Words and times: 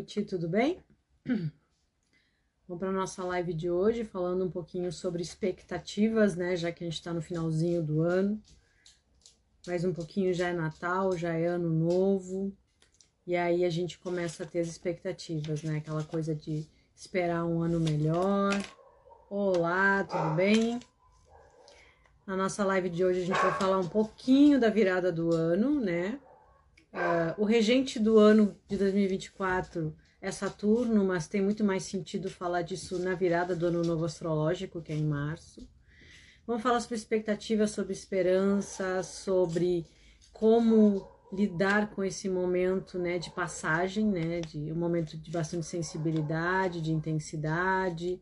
noite, 0.00 0.22
tudo 0.22 0.48
bem? 0.48 0.82
Vamos 1.26 2.80
para 2.80 2.88
a 2.88 2.92
nossa 2.92 3.22
live 3.22 3.52
de 3.52 3.70
hoje, 3.70 4.02
falando 4.02 4.46
um 4.46 4.50
pouquinho 4.50 4.90
sobre 4.90 5.20
expectativas, 5.20 6.34
né? 6.34 6.56
Já 6.56 6.72
que 6.72 6.82
a 6.82 6.86
gente 6.86 6.96
está 6.96 7.12
no 7.12 7.20
finalzinho 7.20 7.82
do 7.82 8.00
ano. 8.00 8.42
Mais 9.66 9.84
um 9.84 9.92
pouquinho 9.92 10.32
já 10.32 10.48
é 10.48 10.52
Natal, 10.54 11.14
já 11.18 11.34
é 11.34 11.46
Ano 11.46 11.68
Novo. 11.68 12.50
E 13.26 13.36
aí 13.36 13.62
a 13.62 13.68
gente 13.68 13.98
começa 13.98 14.44
a 14.44 14.46
ter 14.46 14.60
as 14.60 14.68
expectativas, 14.68 15.62
né? 15.62 15.76
Aquela 15.76 16.02
coisa 16.02 16.34
de 16.34 16.66
esperar 16.96 17.44
um 17.44 17.60
ano 17.60 17.78
melhor. 17.78 18.58
Olá, 19.28 20.02
tudo 20.04 20.34
bem? 20.34 20.80
Na 22.26 22.36
nossa 22.36 22.64
live 22.64 22.88
de 22.88 23.04
hoje 23.04 23.20
a 23.20 23.26
gente 23.26 23.42
vai 23.42 23.52
falar 23.58 23.78
um 23.78 23.88
pouquinho 23.88 24.58
da 24.58 24.70
virada 24.70 25.12
do 25.12 25.34
ano, 25.34 25.78
né? 25.78 26.18
Uh, 26.92 27.40
o 27.40 27.44
regente 27.44 27.98
do 27.98 28.18
ano 28.18 28.56
de 28.68 28.76
2024 28.76 29.94
é 30.20 30.30
Saturno, 30.30 31.04
mas 31.04 31.28
tem 31.28 31.40
muito 31.40 31.64
mais 31.64 31.84
sentido 31.84 32.28
falar 32.28 32.62
disso 32.62 32.98
na 32.98 33.14
virada 33.14 33.54
do 33.54 33.66
ano 33.66 33.82
novo 33.82 34.04
astrológico, 34.04 34.82
que 34.82 34.92
é 34.92 34.96
em 34.96 35.06
março. 35.06 35.66
Vamos 36.46 36.62
falar 36.62 36.80
sobre 36.80 36.96
expectativas, 36.96 37.70
sobre 37.70 37.92
esperança, 37.92 39.02
sobre 39.02 39.86
como 40.32 41.08
lidar 41.32 41.90
com 41.90 42.02
esse 42.02 42.28
momento 42.28 42.98
né, 42.98 43.18
de 43.18 43.30
passagem, 43.30 44.06
né, 44.06 44.40
de 44.40 44.72
um 44.72 44.74
momento 44.74 45.16
de 45.16 45.30
bastante 45.30 45.64
sensibilidade, 45.66 46.80
de 46.80 46.92
intensidade. 46.92 48.20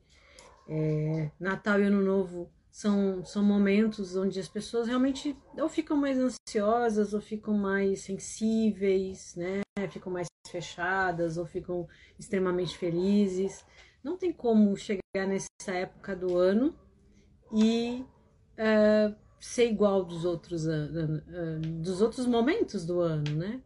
É, 0.68 1.30
Natal 1.40 1.80
e 1.80 1.84
Ano 1.84 2.02
Novo 2.02 2.50
são, 2.70 3.24
são 3.24 3.42
momentos 3.42 4.16
onde 4.16 4.38
as 4.38 4.48
pessoas 4.48 4.86
realmente 4.86 5.36
ou 5.56 5.68
ficam 5.68 5.96
mais 5.96 6.18
ansiosas, 6.18 7.14
ou 7.14 7.20
ficam 7.20 7.54
mais 7.54 8.02
sensíveis, 8.02 9.34
né? 9.36 9.62
Ficam 9.90 10.12
mais 10.12 10.28
fechadas, 10.48 11.36
ou 11.36 11.46
ficam 11.46 11.86
extremamente 12.18 12.76
felizes. 12.76 13.64
Não 14.02 14.16
tem 14.16 14.32
como 14.32 14.76
chegar 14.76 15.26
nessa 15.26 15.72
época 15.72 16.14
do 16.14 16.36
ano 16.36 16.74
e 17.52 18.04
uh, 18.54 19.14
ser 19.40 19.70
igual 19.70 20.04
dos 20.04 20.24
outros, 20.24 20.66
uh, 20.66 20.70
uh, 20.70 21.60
dos 21.82 22.00
outros 22.00 22.26
momentos 22.26 22.84
do 22.84 23.00
ano, 23.00 23.34
né? 23.34 23.62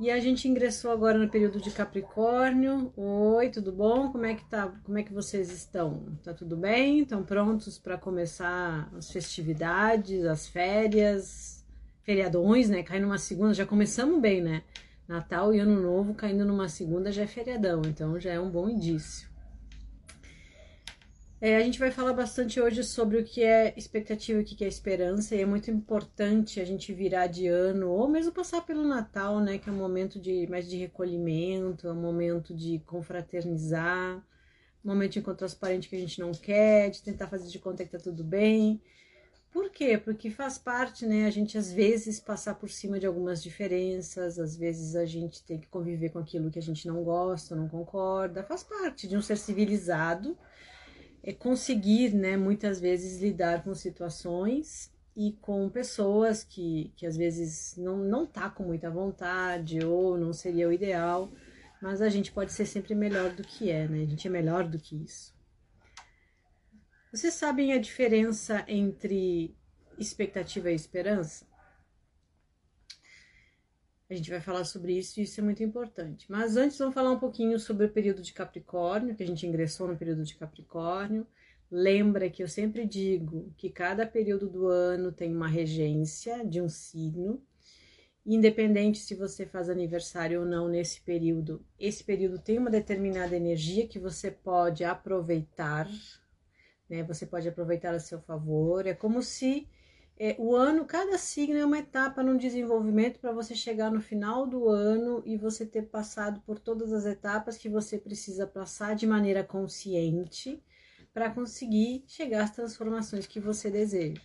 E 0.00 0.10
a 0.10 0.18
gente 0.18 0.48
ingressou 0.48 0.90
agora 0.90 1.18
no 1.18 1.28
período 1.28 1.60
de 1.60 1.70
Capricórnio. 1.70 2.90
Oi, 2.96 3.50
tudo 3.50 3.70
bom? 3.70 4.10
Como 4.10 4.24
é 4.24 4.34
que 4.34 4.42
tá? 4.46 4.72
Como 4.82 4.96
é 4.96 5.02
que 5.02 5.12
vocês 5.12 5.50
estão? 5.52 6.16
Tá 6.24 6.32
tudo 6.32 6.56
bem? 6.56 7.00
Estão 7.00 7.22
prontos 7.22 7.78
para 7.78 7.98
começar 7.98 8.90
as 8.96 9.10
festividades, 9.10 10.24
as 10.24 10.48
férias, 10.48 11.66
feriadões, 12.02 12.70
né? 12.70 12.82
Caindo 12.82 13.02
numa 13.02 13.18
segunda, 13.18 13.52
já 13.52 13.66
começamos 13.66 14.18
bem, 14.22 14.40
né? 14.40 14.62
Natal 15.06 15.52
e 15.52 15.58
Ano 15.58 15.78
Novo 15.78 16.14
caindo 16.14 16.46
numa 16.46 16.66
segunda 16.66 17.12
já 17.12 17.24
é 17.24 17.26
feriadão, 17.26 17.82
então 17.84 18.18
já 18.18 18.32
é 18.32 18.40
um 18.40 18.50
bom 18.50 18.70
indício. 18.70 19.29
É, 21.42 21.56
a 21.56 21.60
gente 21.60 21.78
vai 21.78 21.90
falar 21.90 22.12
bastante 22.12 22.60
hoje 22.60 22.84
sobre 22.84 23.16
o 23.16 23.24
que 23.24 23.42
é 23.42 23.72
expectativa 23.74 24.38
e 24.38 24.42
o 24.42 24.44
que 24.44 24.62
é 24.62 24.68
esperança, 24.68 25.34
e 25.34 25.40
é 25.40 25.46
muito 25.46 25.70
importante 25.70 26.60
a 26.60 26.64
gente 26.66 26.92
virar 26.92 27.28
de 27.28 27.46
ano, 27.46 27.90
ou 27.90 28.06
mesmo 28.06 28.30
passar 28.30 28.60
pelo 28.60 28.86
Natal, 28.86 29.40
né? 29.40 29.56
Que 29.56 29.70
é 29.70 29.72
um 29.72 29.76
momento 29.76 30.20
de 30.20 30.46
mais 30.48 30.68
de 30.68 30.76
recolhimento, 30.76 31.88
é 31.88 31.92
um 31.92 32.00
momento 32.00 32.54
de 32.54 32.78
confraternizar, 32.80 34.18
um 34.84 34.88
momento 34.88 35.12
de 35.12 35.20
encontrar 35.20 35.46
os 35.46 35.54
parentes 35.54 35.88
que 35.88 35.96
a 35.96 35.98
gente 35.98 36.20
não 36.20 36.32
quer, 36.32 36.90
de 36.90 37.02
tentar 37.02 37.26
fazer 37.26 37.48
de 37.48 37.58
conta 37.58 37.84
que 37.86 37.90
tá 37.90 37.98
tudo 37.98 38.22
bem. 38.22 38.82
Por 39.50 39.70
quê? 39.70 39.96
Porque 39.98 40.30
faz 40.30 40.58
parte, 40.58 41.06
né? 41.06 41.24
A 41.26 41.30
gente 41.30 41.56
às 41.56 41.72
vezes 41.72 42.20
passar 42.20 42.54
por 42.56 42.68
cima 42.68 43.00
de 43.00 43.06
algumas 43.06 43.42
diferenças, 43.42 44.38
às 44.38 44.56
vezes 44.56 44.94
a 44.94 45.06
gente 45.06 45.42
tem 45.44 45.58
que 45.58 45.68
conviver 45.68 46.10
com 46.10 46.18
aquilo 46.18 46.50
que 46.50 46.58
a 46.58 46.62
gente 46.62 46.86
não 46.86 47.02
gosta, 47.02 47.56
não 47.56 47.68
concorda, 47.68 48.44
faz 48.44 48.62
parte 48.62 49.08
de 49.08 49.16
um 49.16 49.22
ser 49.22 49.38
civilizado 49.38 50.36
é 51.22 51.32
conseguir, 51.32 52.14
né, 52.14 52.36
muitas 52.36 52.80
vezes 52.80 53.20
lidar 53.20 53.62
com 53.62 53.74
situações 53.74 54.90
e 55.16 55.32
com 55.40 55.68
pessoas 55.68 56.44
que, 56.44 56.92
que 56.96 57.06
às 57.06 57.16
vezes 57.16 57.76
não, 57.76 57.98
não 57.98 58.26
tá 58.26 58.48
com 58.48 58.62
muita 58.62 58.90
vontade 58.90 59.84
ou 59.84 60.16
não 60.16 60.32
seria 60.32 60.68
o 60.68 60.72
ideal, 60.72 61.30
mas 61.82 62.00
a 62.00 62.08
gente 62.08 62.32
pode 62.32 62.52
ser 62.52 62.66
sempre 62.66 62.94
melhor 62.94 63.30
do 63.30 63.42
que 63.42 63.70
é, 63.70 63.88
né? 63.88 64.02
A 64.02 64.06
gente 64.06 64.26
é 64.26 64.30
melhor 64.30 64.66
do 64.66 64.78
que 64.78 64.96
isso. 65.02 65.34
Vocês 67.12 67.34
sabem 67.34 67.72
a 67.72 67.78
diferença 67.78 68.64
entre 68.68 69.56
expectativa 69.98 70.70
e 70.70 70.74
esperança? 70.74 71.49
A 74.10 74.14
gente 74.14 74.28
vai 74.28 74.40
falar 74.40 74.64
sobre 74.64 74.98
isso 74.98 75.20
e 75.20 75.22
isso 75.22 75.40
é 75.40 75.44
muito 75.44 75.62
importante. 75.62 76.26
Mas 76.28 76.56
antes 76.56 76.76
vamos 76.76 76.94
falar 76.94 77.12
um 77.12 77.20
pouquinho 77.20 77.60
sobre 77.60 77.86
o 77.86 77.92
período 77.92 78.22
de 78.22 78.32
Capricórnio, 78.32 79.14
que 79.14 79.22
a 79.22 79.26
gente 79.26 79.46
ingressou 79.46 79.86
no 79.86 79.96
período 79.96 80.24
de 80.24 80.34
Capricórnio. 80.34 81.24
Lembra 81.70 82.28
que 82.28 82.42
eu 82.42 82.48
sempre 82.48 82.84
digo 82.84 83.54
que 83.56 83.70
cada 83.70 84.04
período 84.04 84.48
do 84.48 84.66
ano 84.66 85.12
tem 85.12 85.32
uma 85.32 85.46
regência 85.46 86.44
de 86.44 86.60
um 86.60 86.68
signo. 86.68 87.40
Independente 88.26 88.98
se 88.98 89.14
você 89.14 89.46
faz 89.46 89.70
aniversário 89.70 90.40
ou 90.40 90.46
não 90.46 90.68
nesse 90.68 91.00
período, 91.02 91.64
esse 91.78 92.02
período 92.02 92.40
tem 92.40 92.58
uma 92.58 92.68
determinada 92.68 93.36
energia 93.36 93.86
que 93.86 94.00
você 94.00 94.28
pode 94.28 94.82
aproveitar, 94.82 95.88
né? 96.88 97.04
Você 97.04 97.24
pode 97.24 97.48
aproveitar 97.48 97.94
a 97.94 98.00
seu 98.00 98.20
favor. 98.20 98.88
É 98.88 98.92
como 98.92 99.22
se 99.22 99.68
é, 100.22 100.36
o 100.38 100.54
ano, 100.54 100.84
cada 100.84 101.16
signo 101.16 101.56
é 101.56 101.64
uma 101.64 101.78
etapa 101.78 102.22
no 102.22 102.36
desenvolvimento 102.36 103.18
para 103.18 103.32
você 103.32 103.54
chegar 103.54 103.90
no 103.90 104.02
final 104.02 104.46
do 104.46 104.68
ano 104.68 105.22
e 105.24 105.38
você 105.38 105.64
ter 105.64 105.84
passado 105.84 106.42
por 106.42 106.58
todas 106.58 106.92
as 106.92 107.06
etapas 107.06 107.56
que 107.56 107.70
você 107.70 107.96
precisa 107.96 108.46
passar 108.46 108.94
de 108.94 109.06
maneira 109.06 109.42
consciente 109.42 110.62
para 111.14 111.30
conseguir 111.30 112.04
chegar 112.06 112.44
às 112.44 112.50
transformações 112.50 113.26
que 113.26 113.40
você 113.40 113.70
deseja. 113.70 114.20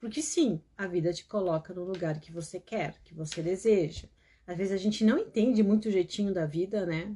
Porque 0.00 0.22
sim, 0.22 0.58
a 0.74 0.86
vida 0.86 1.12
te 1.12 1.26
coloca 1.26 1.74
no 1.74 1.84
lugar 1.84 2.18
que 2.18 2.32
você 2.32 2.58
quer, 2.58 2.94
que 3.04 3.12
você 3.12 3.42
deseja. 3.42 4.08
Às 4.46 4.56
vezes 4.56 4.72
a 4.72 4.78
gente 4.78 5.04
não 5.04 5.18
entende 5.18 5.62
muito 5.62 5.90
o 5.90 5.92
jeitinho 5.92 6.32
da 6.32 6.46
vida, 6.46 6.86
né? 6.86 7.14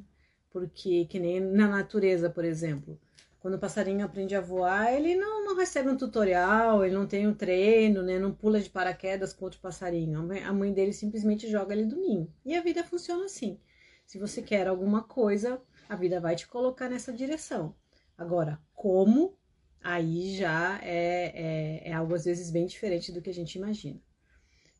Porque, 0.51 1.05
que 1.05 1.17
nem 1.17 1.39
na 1.39 1.67
natureza, 1.67 2.29
por 2.29 2.45
exemplo, 2.45 3.01
quando 3.45 3.57
o 3.57 3.59
passarinho 3.59 4.03
aprende 4.03 4.35
a 4.35 4.41
voar, 4.41 4.91
ele 4.91 5.13
não, 5.13 5.45
não 5.45 5.55
recebe 5.55 5.87
um 5.87 5.95
tutorial, 5.95 6.83
ele 6.83 6.95
não 6.95 7.05
tem 7.05 7.27
um 7.27 7.33
treino, 7.35 8.01
né? 8.01 8.17
Não 8.17 8.33
pula 8.33 8.59
de 8.59 8.71
paraquedas 8.71 9.33
com 9.33 9.45
outro 9.45 9.59
passarinho. 9.59 10.19
A 10.47 10.51
mãe 10.51 10.73
dele 10.73 10.91
simplesmente 10.91 11.47
joga 11.47 11.75
ele 11.75 11.85
do 11.85 11.95
ninho. 11.95 12.27
E 12.43 12.55
a 12.55 12.61
vida 12.63 12.83
funciona 12.83 13.25
assim. 13.25 13.59
Se 14.03 14.17
você 14.17 14.41
quer 14.41 14.67
alguma 14.67 15.03
coisa, 15.03 15.61
a 15.87 15.95
vida 15.95 16.19
vai 16.19 16.35
te 16.35 16.47
colocar 16.47 16.89
nessa 16.89 17.13
direção. 17.13 17.75
Agora, 18.17 18.59
como? 18.73 19.37
Aí 19.79 20.35
já 20.35 20.79
é, 20.81 21.83
é, 21.85 21.89
é 21.89 21.93
algo 21.93 22.15
às 22.15 22.25
vezes 22.25 22.49
bem 22.49 22.65
diferente 22.65 23.11
do 23.11 23.21
que 23.21 23.29
a 23.29 23.33
gente 23.35 23.59
imagina. 23.59 24.01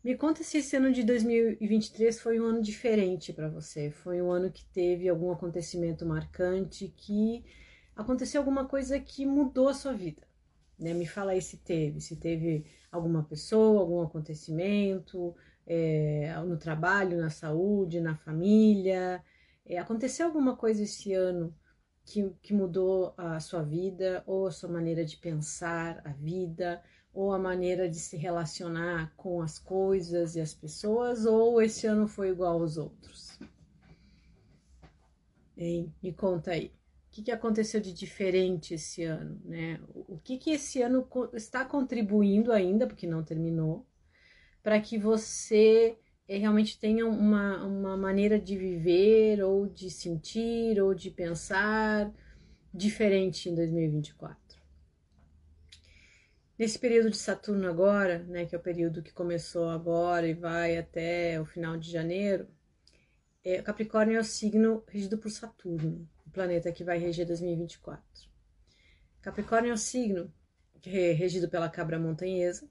Me 0.03 0.18
conta 0.18 0.44
se 0.44 0.58
esse 0.58 0.76
ano 0.76 0.92
de 0.92 1.03
2023 1.03 2.20
foi 2.20 2.40
um 2.40 2.46
ano 2.46 2.64
diferente 2.64 3.32
para 3.32 3.47
você. 3.47 3.92
Foi 3.92 4.20
um 4.24 4.32
ano 4.32 4.52
que 4.52 4.66
teve 4.66 5.08
algum 5.08 5.32
acontecimento 5.32 6.03
marcante 6.03 6.92
que 6.97 7.46
aconteceu 7.95 8.41
alguma 8.41 8.66
coisa 8.66 9.00
que 9.00 9.25
mudou 9.25 9.69
a 9.69 9.73
sua 9.73 9.94
vida. 9.94 10.28
Né? 10.78 10.94
Me 10.94 11.06
fala 11.06 11.31
aí 11.31 11.41
se 11.41 11.57
teve, 11.57 12.01
se 12.01 12.17
teve 12.17 12.66
alguma 12.91 13.23
pessoa, 13.23 13.79
algum 13.79 14.01
acontecimento 14.01 15.35
é, 15.66 16.34
no 16.45 16.57
trabalho, 16.57 17.19
na 17.19 17.29
saúde, 17.29 18.01
na 18.01 18.16
família. 18.16 19.23
É, 19.66 19.78
aconteceu 19.78 20.28
alguma 20.28 20.55
coisa 20.55 20.84
esse 20.84 21.13
ano 21.13 21.55
que, 22.03 22.29
que 22.41 22.53
mudou 22.53 23.13
a 23.17 23.40
sua 23.40 23.64
vida, 23.64 24.23
ou 24.28 24.47
a 24.47 24.52
sua 24.52 24.70
maneira 24.70 25.03
de 25.05 25.17
pensar 25.17 26.02
a 26.05 26.11
vida, 26.11 26.84
ou 27.14 27.34
a 27.34 27.40
maneira 27.40 27.90
de 27.90 27.97
se 27.97 28.17
relacionar 28.17 29.14
com 29.16 29.41
as 29.41 29.58
coisas 29.58 30.35
e 30.35 30.41
as 30.41 30.53
pessoas, 30.53 31.25
ou 31.25 31.61
esse 31.61 31.87
ano 31.87 32.08
foi 32.08 32.29
igual 32.29 32.59
aos 32.59 32.78
outros? 32.78 33.40
Hein? 35.58 35.93
Me 36.03 36.14
conta 36.14 36.52
aí 36.52 36.72
que, 37.16 37.23
que 37.23 37.32
aconteceu 37.32 37.79
de 37.79 37.94
diferente 37.94 38.73
esse 38.73 39.03
ano, 39.03 39.40
né? 39.46 39.79
O 39.94 40.17
que, 40.17 40.38
que 40.38 40.52
esse 40.52 40.82
ano 40.82 41.08
está 41.34 41.64
contribuindo 41.64 42.52
ainda, 42.52 42.85
porque 42.85 43.08
não 43.08 43.23
terminou, 43.23 43.88
para 44.62 44.82
que 44.82 44.97
você 44.97 45.97
eh, 46.28 46.38
realmente 46.38 46.78
tenha 46.78 47.08
uma, 47.08 47.64
uma 47.66 47.96
maneira 47.96 48.38
de 48.38 48.58
viver, 48.58 49.41
ou 49.41 49.66
de 49.66 49.90
sentir, 49.90 50.82
ou 50.82 50.94
de 50.94 51.09
pensar 51.09 52.12
diferente 52.73 53.50
em 53.50 53.56
2024. 53.56 54.38
Nesse 56.59 56.78
período 56.78 57.09
de 57.11 57.18
Saturno 57.18 57.70
agora, 57.70 58.20
né, 58.23 58.46
que 58.46 58.56
é 58.56 58.58
o 58.58 58.61
período 58.61 59.02
que 59.02 59.14
começou 59.14 59.70
agora 59.70 60.28
e 60.28 60.34
vai 60.34 60.78
até 60.78 61.40
o 61.40 61.46
final 61.46 61.78
de 61.78 61.90
janeiro, 61.90 62.46
é, 63.41 63.61
Capricórnio 63.61 64.18
é 64.18 64.20
o 64.20 64.23
signo 64.23 64.84
regido 64.88 65.18
por 65.18 65.29
Saturno 65.29 66.09
planeta 66.35 66.72
que 66.72 66.84
vai 66.84 66.99
reger 66.99 67.26
2024. 67.26 68.03
Capricórnio 69.22 69.72
é 69.72 69.73
o 69.73 69.78
signo 69.78 70.32
é 70.85 71.11
regido 71.14 71.49
pela 71.49 71.70
cabra 71.70 71.97
montanhesa, 71.97 72.70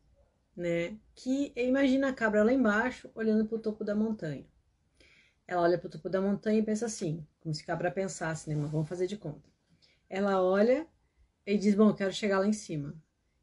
né? 0.57 0.97
Que 1.15 1.53
imagina 1.57 2.11
a 2.11 2.13
cabra 2.13 2.45
lá 2.45 2.53
embaixo, 2.53 3.11
olhando 3.15 3.45
para 3.47 3.57
o 3.57 3.61
topo 3.61 3.83
da 3.83 3.95
montanha. 3.95 4.47
Ela 5.49 5.63
olha 5.63 5.79
para 5.79 5.89
o 5.89 5.91
topo 5.91 6.09
da 6.09 6.21
montanha 6.21 6.61
e 6.61 6.63
pensa 6.63 6.87
assim: 6.87 7.27
como 7.41 7.55
se 7.55 7.65
cá 7.65 7.77
para 7.77 7.91
pensar, 7.91 8.35
cinema, 8.37 8.69
vamos 8.69 8.89
fazer 8.89 9.07
de 9.07 9.17
conta. 9.17 9.49
Ela 10.09 10.41
olha 10.41 10.87
e 11.47 11.59
diz: 11.59 11.75
Bom, 11.75 11.89
eu 11.89 11.95
quero 11.95 12.13
chegar 12.13 12.39
lá 12.39 12.47
em 12.47 12.53
cima. 12.53 12.95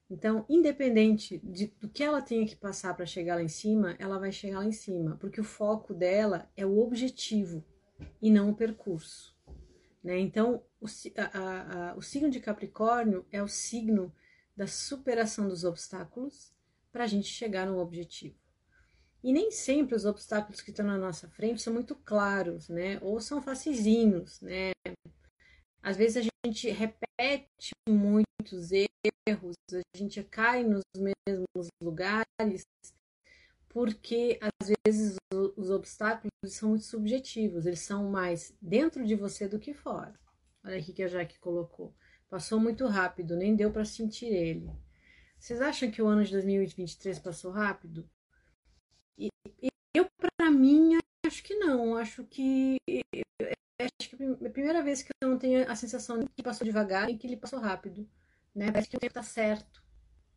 Então, 0.10 0.46
independente 0.48 1.40
de, 1.44 1.68
do 1.80 1.90
que 1.90 2.04
ela 2.04 2.22
tenha 2.22 2.46
que 2.46 2.56
passar 2.56 2.94
para 2.96 3.06
chegar 3.06 3.36
lá 3.36 3.44
em 3.44 3.48
cima, 3.48 3.96
ela 3.98 4.20
vai 4.20 4.32
chegar 4.32 4.60
lá 4.60 4.66
em 4.66 4.72
cima, 4.72 5.18
porque 5.18 5.40
o 5.40 5.44
foco 5.44 5.94
dela 5.94 6.50
é 6.56 6.66
o 6.66 6.80
objetivo 6.80 7.64
e 8.22 8.30
não 8.30 8.50
o 8.50 8.56
percurso. 8.56 9.36
Né? 10.04 10.20
Então, 10.20 10.64
o, 10.80 10.86
a, 11.18 11.92
a, 11.92 11.96
o 11.96 12.02
signo 12.02 12.30
de 12.30 12.40
Capricórnio 12.40 13.26
é 13.32 13.42
o 13.42 13.48
signo 13.48 14.14
da 14.56 14.68
superação 14.68 15.48
dos 15.48 15.64
obstáculos 15.64 16.54
para 16.92 17.04
a 17.04 17.08
gente 17.08 17.28
chegar 17.28 17.66
no 17.66 17.80
objetivo. 17.80 18.36
E 19.24 19.32
nem 19.32 19.52
sempre 19.52 19.96
os 19.96 20.06
obstáculos 20.06 20.62
que 20.62 20.72
estão 20.72 20.86
na 20.86 20.98
nossa 20.98 21.30
frente 21.30 21.62
são 21.62 21.74
muito 21.74 21.96
claros, 21.96 22.68
né? 22.70 23.00
Ou 23.02 23.22
são 23.22 23.42
facezinhos, 23.42 24.42
né? 24.42 24.72
Às 25.82 25.96
vezes 25.98 26.18
a 26.18 26.48
gente 26.48 26.70
repete 26.70 27.72
muitos 27.88 28.72
erros, 28.72 29.56
a 29.72 29.98
gente 29.98 30.24
cai 30.24 30.64
nos 30.64 30.84
mesmos 30.96 31.68
lugares, 31.82 32.66
porque 33.74 34.38
às 34.42 34.70
vezes 34.86 35.16
os 35.56 35.70
obstáculos 35.70 36.32
são 36.48 36.70
muito 36.70 36.84
subjetivos, 36.84 37.66
eles 37.66 37.80
são 37.80 38.10
mais 38.10 38.54
dentro 38.62 39.06
de 39.06 39.16
você 39.16 39.48
do 39.48 39.60
que 39.60 39.74
fora. 39.74 40.14
Olha 40.64 40.78
aqui 40.78 40.92
que 40.94 41.02
a 41.02 41.08
Jaque 41.08 41.40
colocou. 41.40 41.96
Passou 42.30 42.60
muito 42.60 42.86
rápido, 42.86 43.36
nem 43.36 43.56
deu 43.56 43.72
para 43.72 43.86
sentir 43.86 44.28
ele. 44.28 44.70
Vocês 45.40 45.62
acham 45.62 45.90
que 45.90 46.02
o 46.02 46.08
ano 46.08 46.24
de 46.24 46.32
2023 46.32 47.18
passou 47.20 47.52
rápido? 47.52 48.08
E, 49.18 49.30
eu, 49.94 50.06
para 50.18 50.52
mim, 50.52 50.98
acho 51.26 51.42
que 51.42 51.56
não. 51.56 51.96
Acho 51.96 52.26
que 52.26 52.78
acho 53.80 54.10
que 54.10 54.24
é 54.24 54.48
a 54.48 54.52
primeira 54.52 54.84
vez 54.84 55.02
que 55.02 55.12
eu 55.22 55.30
não 55.30 55.38
tenho 55.38 55.70
a 55.70 55.76
sensação 55.76 56.20
de 56.20 56.28
que 56.28 56.44
passou 56.44 56.66
devagar 56.66 57.10
e 57.10 57.18
que 57.18 57.26
ele 57.26 57.38
passou 57.38 57.60
rápido, 57.60 58.08
né? 58.54 58.72
Parece 58.72 58.90
que 58.90 58.98
o 58.98 59.00
tempo 59.00 59.14
tá 59.14 59.24
certo, 59.24 59.82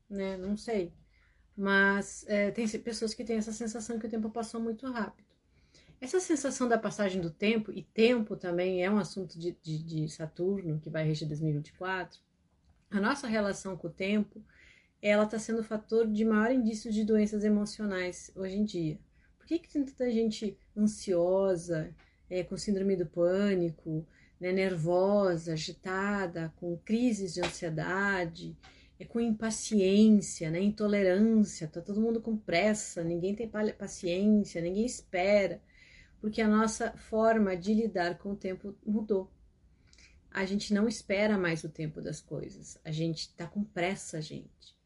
né? 0.08 0.36
Não 0.36 0.56
sei. 0.56 0.94
Mas 1.56 2.24
é, 2.26 2.50
tem 2.50 2.66
pessoas 2.68 3.14
que 3.14 3.24
têm 3.24 3.36
essa 3.36 3.52
sensação 3.52 3.98
que 3.98 4.06
o 4.06 4.10
tempo 4.10 4.30
passou 4.30 4.60
muito 4.60 4.90
rápido. 4.90 5.26
Essa 6.00 6.20
sensação 6.20 6.68
da 6.68 6.76
passagem 6.76 7.20
do 7.20 7.30
tempo, 7.30 7.72
e 7.72 7.82
tempo 7.82 8.36
também 8.36 8.84
é 8.84 8.90
um 8.90 8.98
assunto 8.98 9.38
de, 9.38 9.56
de, 9.62 9.82
de 9.82 10.08
Saturno, 10.08 10.80
que 10.80 10.90
vai 10.90 11.04
regir 11.04 11.26
2024, 11.28 12.20
a 12.90 13.00
nossa 13.00 13.26
relação 13.26 13.76
com 13.76 13.88
o 13.88 13.90
tempo, 13.90 14.44
ela 15.00 15.24
está 15.24 15.38
sendo 15.38 15.60
o 15.60 15.64
fator 15.64 16.06
de 16.06 16.24
maior 16.24 16.52
indício 16.52 16.92
de 16.92 17.04
doenças 17.04 17.44
emocionais 17.44 18.30
hoje 18.34 18.56
em 18.56 18.64
dia. 18.64 18.98
Por 19.38 19.46
que, 19.46 19.58
que 19.58 19.68
tem 19.68 19.84
tanta 19.84 20.10
gente 20.10 20.56
ansiosa, 20.76 21.94
é, 22.30 22.42
com 22.42 22.56
síndrome 22.56 22.96
do 22.96 23.06
pânico, 23.06 24.06
né, 24.40 24.52
nervosa, 24.52 25.52
agitada, 25.52 26.52
com 26.56 26.76
crises 26.78 27.34
de 27.34 27.40
ansiedade, 27.40 28.56
é, 28.98 29.04
com 29.04 29.20
impaciência, 29.20 30.50
né, 30.50 30.60
intolerância, 30.60 31.68
tá 31.68 31.80
todo 31.80 32.00
mundo 32.00 32.20
com 32.20 32.36
pressa, 32.36 33.02
ninguém 33.02 33.34
tem 33.34 33.50
paciência, 33.78 34.62
ninguém 34.62 34.86
espera, 34.86 35.60
porque 36.20 36.40
a 36.40 36.48
nossa 36.48 36.92
forma 36.92 37.56
de 37.56 37.74
lidar 37.74 38.18
com 38.18 38.32
o 38.32 38.36
tempo 38.36 38.74
mudou. 38.84 39.30
A 40.30 40.44
gente 40.44 40.74
não 40.74 40.88
espera 40.88 41.38
mais 41.38 41.62
o 41.62 41.68
tempo 41.68 42.00
das 42.00 42.20
coisas, 42.20 42.78
a 42.84 42.90
gente 42.90 43.32
tá 43.34 43.46
com 43.46 43.62
pressa, 43.62 44.20
gente, 44.20 44.76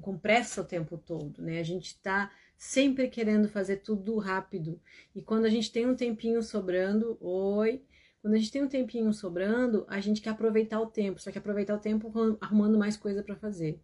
com 0.00 0.16
pressa 0.16 0.60
o 0.60 0.64
tempo 0.64 0.96
todo, 0.96 1.42
né? 1.42 1.58
A 1.58 1.64
gente 1.64 1.98
tá 1.98 2.30
sempre 2.56 3.08
querendo 3.08 3.48
fazer 3.48 3.78
tudo 3.78 4.16
rápido. 4.18 4.80
E 5.14 5.22
quando 5.22 5.44
a 5.44 5.50
gente 5.50 5.70
tem 5.70 5.86
um 5.86 5.94
tempinho 5.94 6.42
sobrando, 6.42 7.18
oi, 7.20 7.82
quando 8.26 8.34
a 8.34 8.38
gente 8.38 8.50
tem 8.50 8.64
um 8.64 8.68
tempinho 8.68 9.12
sobrando, 9.12 9.86
a 9.86 10.00
gente 10.00 10.20
quer 10.20 10.30
aproveitar 10.30 10.80
o 10.80 10.86
tempo, 10.86 11.20
só 11.20 11.30
que 11.30 11.38
aproveitar 11.38 11.76
o 11.76 11.78
tempo 11.78 12.12
arrumando 12.40 12.76
mais 12.76 12.96
coisa 12.96 13.22
para 13.22 13.36
fazer. 13.36 13.80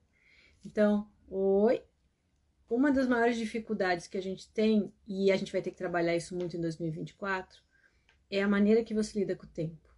Então, 0.66 1.08
oi, 1.30 1.80
uma 2.68 2.90
das 2.90 3.06
maiores 3.06 3.36
dificuldades 3.36 4.08
que 4.08 4.18
a 4.18 4.20
gente 4.20 4.50
tem, 4.50 4.92
e 5.06 5.30
a 5.30 5.36
gente 5.36 5.52
vai 5.52 5.62
ter 5.62 5.70
que 5.70 5.76
trabalhar 5.76 6.16
isso 6.16 6.34
muito 6.34 6.56
em 6.56 6.60
2024, 6.60 7.62
é 8.28 8.42
a 8.42 8.48
maneira 8.48 8.82
que 8.82 8.92
você 8.92 9.20
lida 9.20 9.36
com 9.36 9.46
o 9.46 9.48
tempo. 9.48 9.88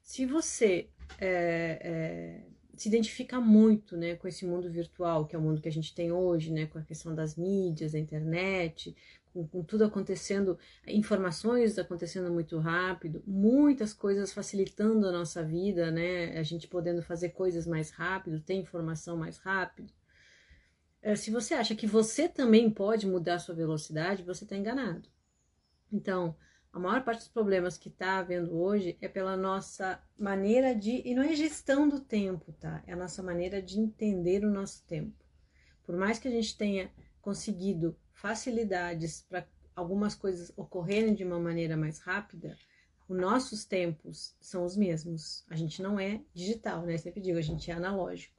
Se 0.00 0.24
você 0.26 0.88
é, 1.18 1.80
é, 1.82 2.46
se 2.76 2.86
identifica 2.88 3.40
muito 3.40 3.96
né, 3.96 4.14
com 4.14 4.28
esse 4.28 4.46
mundo 4.46 4.70
virtual, 4.70 5.26
que 5.26 5.34
é 5.34 5.38
o 5.40 5.42
mundo 5.42 5.60
que 5.60 5.68
a 5.68 5.72
gente 5.72 5.92
tem 5.92 6.12
hoje, 6.12 6.52
né, 6.52 6.66
com 6.66 6.78
a 6.78 6.84
questão 6.84 7.16
das 7.16 7.34
mídias, 7.34 7.94
da 7.94 7.98
internet, 7.98 8.94
com, 9.32 9.46
com 9.46 9.62
tudo 9.62 9.84
acontecendo, 9.84 10.58
informações 10.86 11.78
acontecendo 11.78 12.30
muito 12.30 12.58
rápido, 12.58 13.22
muitas 13.26 13.92
coisas 13.92 14.32
facilitando 14.32 15.06
a 15.08 15.12
nossa 15.12 15.42
vida, 15.42 15.90
né, 15.90 16.38
a 16.38 16.42
gente 16.42 16.68
podendo 16.68 17.02
fazer 17.02 17.30
coisas 17.30 17.66
mais 17.66 17.90
rápido, 17.90 18.40
ter 18.40 18.54
informação 18.54 19.16
mais 19.16 19.38
rápido. 19.38 19.92
É, 21.00 21.16
se 21.16 21.30
você 21.30 21.54
acha 21.54 21.74
que 21.74 21.86
você 21.86 22.28
também 22.28 22.70
pode 22.70 23.06
mudar 23.06 23.34
a 23.34 23.38
sua 23.38 23.54
velocidade, 23.54 24.22
você 24.22 24.44
está 24.44 24.56
enganado. 24.56 25.08
Então, 25.90 26.36
a 26.72 26.78
maior 26.78 27.04
parte 27.04 27.18
dos 27.18 27.28
problemas 27.28 27.76
que 27.76 27.88
está 27.88 28.18
havendo 28.18 28.56
hoje 28.56 28.96
é 29.00 29.08
pela 29.08 29.36
nossa 29.36 30.02
maneira 30.18 30.74
de. 30.74 31.02
E 31.04 31.14
não 31.14 31.22
é 31.22 31.34
gestão 31.34 31.86
do 31.86 32.00
tempo, 32.00 32.52
tá? 32.52 32.82
É 32.86 32.94
a 32.94 32.96
nossa 32.96 33.22
maneira 33.22 33.60
de 33.60 33.78
entender 33.78 34.44
o 34.44 34.50
nosso 34.50 34.86
tempo. 34.86 35.22
Por 35.84 35.96
mais 35.96 36.18
que 36.18 36.28
a 36.28 36.30
gente 36.30 36.56
tenha 36.56 36.90
conseguido 37.20 37.94
facilidades 38.22 39.26
para 39.28 39.44
algumas 39.74 40.14
coisas 40.14 40.52
ocorrerem 40.56 41.12
de 41.12 41.24
uma 41.24 41.40
maneira 41.40 41.76
mais 41.76 41.98
rápida, 41.98 42.56
os 43.08 43.18
nossos 43.18 43.64
tempos 43.64 44.36
são 44.40 44.64
os 44.64 44.76
mesmos. 44.76 45.44
A 45.50 45.56
gente 45.56 45.82
não 45.82 45.98
é 45.98 46.22
digital, 46.32 46.86
né? 46.86 46.94
Eu 46.94 46.98
sempre 47.00 47.20
digo, 47.20 47.36
a 47.36 47.42
gente 47.42 47.68
é 47.68 47.74
analógico. 47.74 48.32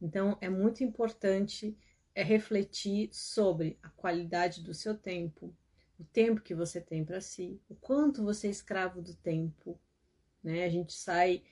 Então, 0.00 0.38
é 0.40 0.48
muito 0.48 0.84
importante 0.84 1.76
é 2.14 2.22
refletir 2.22 3.10
sobre 3.12 3.76
a 3.82 3.88
qualidade 3.90 4.62
do 4.62 4.72
seu 4.72 4.96
tempo, 4.96 5.52
o 5.98 6.04
tempo 6.04 6.40
que 6.40 6.54
você 6.54 6.80
tem 6.80 7.04
para 7.04 7.20
si, 7.20 7.60
o 7.68 7.74
quanto 7.74 8.22
você 8.22 8.46
é 8.46 8.50
escravo 8.50 9.02
do 9.02 9.14
tempo. 9.14 9.78
Né? 10.42 10.64
A 10.64 10.68
gente 10.68 10.92
sai 10.92 11.42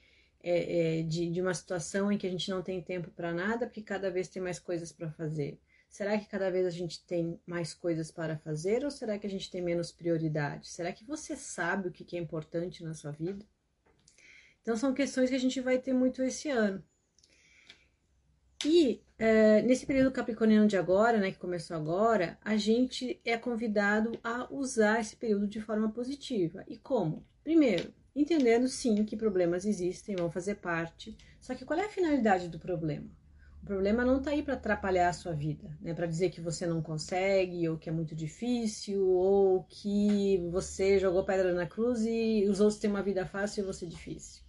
é, 0.41 1.00
é, 1.00 1.03
de, 1.03 1.29
de 1.29 1.41
uma 1.43 1.53
situação 1.53 2.11
em 2.12 2.17
que 2.17 2.27
a 2.27 2.31
gente 2.31 2.48
não 2.51 2.63
tem 2.63 2.81
tempo 2.81 3.10
para 3.10 3.34
nada, 3.34 3.67
porque 3.67 3.82
cada 3.82 4.10
vez 4.10 4.29
tem 4.29 4.41
mais 4.41 4.60
coisas 4.60 4.93
para 4.93 5.10
fazer. 5.10 5.58
Será 5.94 6.19
que 6.19 6.27
cada 6.27 6.51
vez 6.51 6.67
a 6.67 6.70
gente 6.70 7.06
tem 7.06 7.39
mais 7.46 7.72
coisas 7.72 8.10
para 8.10 8.36
fazer 8.36 8.84
ou 8.84 8.91
será 8.91 9.17
que 9.17 9.29
a 9.29 9.31
gente 9.31 9.48
tem 9.48 9.63
menos 9.63 9.93
prioridade? 9.93 10.67
Será 10.67 10.93
que 10.93 11.05
você 11.05 11.36
sabe 11.36 11.86
o 11.86 11.93
que 11.93 12.17
é 12.17 12.19
importante 12.19 12.82
na 12.82 12.94
sua 12.94 13.13
vida? 13.13 13.46
Então, 14.60 14.77
são 14.77 14.93
questões 14.93 15.31
que 15.31 15.36
a 15.36 15.39
gente 15.39 15.60
vai 15.60 15.79
ter 15.79 15.93
muito 15.93 16.20
esse 16.20 16.51
ano. 16.51 16.82
E 18.65 19.05
é, 19.17 19.63
nesse 19.63 19.86
período 19.86 20.10
capricorniano 20.10 20.67
de 20.67 20.77
agora, 20.77 21.19
né, 21.19 21.31
que 21.31 21.39
começou 21.39 21.77
agora, 21.77 22.36
a 22.43 22.56
gente 22.56 23.20
é 23.24 23.39
convidado 23.39 24.19
a 24.24 24.53
usar 24.53 25.01
esse 25.01 25.15
período 25.15 25.46
de 25.46 25.60
forma 25.60 25.93
positiva. 25.93 26.65
E 26.67 26.77
como? 26.77 27.24
Primeiro, 27.44 27.94
entendendo 28.17 28.67
sim 28.67 29.05
que 29.05 29.17
problemas 29.17 29.65
existem, 29.65 30.17
vão 30.17 30.29
fazer 30.29 30.56
parte. 30.56 31.17
Só 31.41 31.55
que 31.55 31.65
qual 31.65 31.79
é 31.79 31.84
a 31.84 31.89
finalidade 31.89 32.48
do 32.48 32.58
problema? 32.58 33.08
O 33.65 33.67
problema 33.67 34.05
não 34.05 34.19
está 34.19 34.31
aí 34.31 34.43
para 34.43 34.53
atrapalhar 34.53 35.09
a 35.09 35.13
sua 35.15 35.33
vida, 35.33 35.75
né? 35.81 35.94
Para 35.94 36.06
dizer 36.06 36.29
que 36.29 36.39
você 36.39 36.67
não 36.67 36.83
consegue, 36.83 37.67
ou 37.67 37.79
que 37.79 37.89
é 37.89 37.93
muito 37.93 38.15
difícil, 38.15 39.09
ou 39.09 39.65
que 39.65 40.47
você 40.51 40.99
jogou 40.99 41.25
pedra 41.25 41.55
na 41.55 41.67
cruz 41.67 42.05
e 42.05 42.44
os 42.47 42.61
outros 42.61 42.79
têm 42.79 42.91
uma 42.91 43.03
vida 43.03 43.25
fácil 43.25 43.63
e 43.63 43.67
você 43.67 43.87
difícil. 43.87 44.43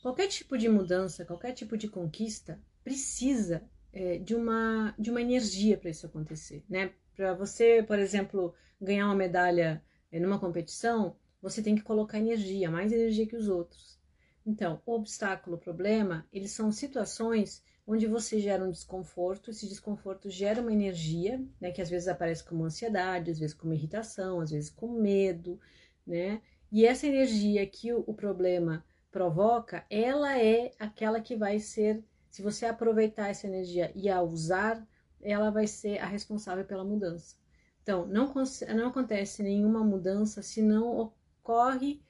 Qualquer 0.00 0.28
tipo 0.28 0.56
de 0.56 0.70
mudança, 0.70 1.22
qualquer 1.26 1.52
tipo 1.52 1.76
de 1.76 1.86
conquista 1.86 2.58
precisa 2.82 3.62
é, 3.92 4.16
de, 4.16 4.34
uma, 4.34 4.94
de 4.98 5.10
uma 5.10 5.20
energia 5.20 5.76
para 5.76 5.90
isso 5.90 6.06
acontecer, 6.06 6.64
né? 6.66 6.92
Para 7.14 7.34
você, 7.34 7.82
por 7.82 7.98
exemplo, 7.98 8.54
ganhar 8.80 9.04
uma 9.04 9.14
medalha 9.14 9.84
é, 10.10 10.18
numa 10.18 10.38
competição, 10.38 11.14
você 11.42 11.60
tem 11.60 11.76
que 11.76 11.82
colocar 11.82 12.18
energia, 12.18 12.70
mais 12.70 12.90
energia 12.90 13.26
que 13.26 13.36
os 13.36 13.50
outros. 13.50 13.98
Então, 14.46 14.80
o 14.86 14.94
obstáculo, 14.94 15.56
o 15.56 15.60
problema, 15.60 16.26
eles 16.32 16.52
são 16.52 16.72
situações 16.72 17.62
onde 17.86 18.06
você 18.06 18.40
gera 18.40 18.64
um 18.64 18.70
desconforto, 18.70 19.50
esse 19.50 19.68
desconforto 19.68 20.30
gera 20.30 20.60
uma 20.60 20.72
energia, 20.72 21.42
né, 21.60 21.70
que 21.70 21.82
às 21.82 21.90
vezes 21.90 22.08
aparece 22.08 22.42
como 22.42 22.64
ansiedade, 22.64 23.30
às 23.30 23.38
vezes 23.38 23.54
como 23.54 23.74
irritação, 23.74 24.40
às 24.40 24.50
vezes 24.50 24.70
com 24.70 24.88
medo, 24.88 25.60
né? 26.06 26.40
E 26.72 26.86
essa 26.86 27.06
energia 27.06 27.66
que 27.66 27.92
o, 27.92 28.02
o 28.06 28.14
problema 28.14 28.84
provoca, 29.10 29.84
ela 29.88 30.38
é 30.38 30.72
aquela 30.78 31.20
que 31.20 31.36
vai 31.36 31.60
ser 31.60 32.02
se 32.34 32.42
você 32.42 32.66
aproveitar 32.66 33.28
essa 33.28 33.46
energia 33.46 33.92
e 33.94 34.08
a 34.10 34.20
usar, 34.20 34.84
ela 35.22 35.50
vai 35.50 35.68
ser 35.68 35.98
a 35.98 36.06
responsável 36.06 36.64
pela 36.64 36.82
mudança. 36.82 37.36
Então, 37.80 38.08
não, 38.08 38.34
não 38.74 38.88
acontece 38.88 39.40
nenhuma 39.40 39.84
mudança 39.84 40.42
se 40.42 40.60
não 40.60 40.98
ocorre 40.98 42.02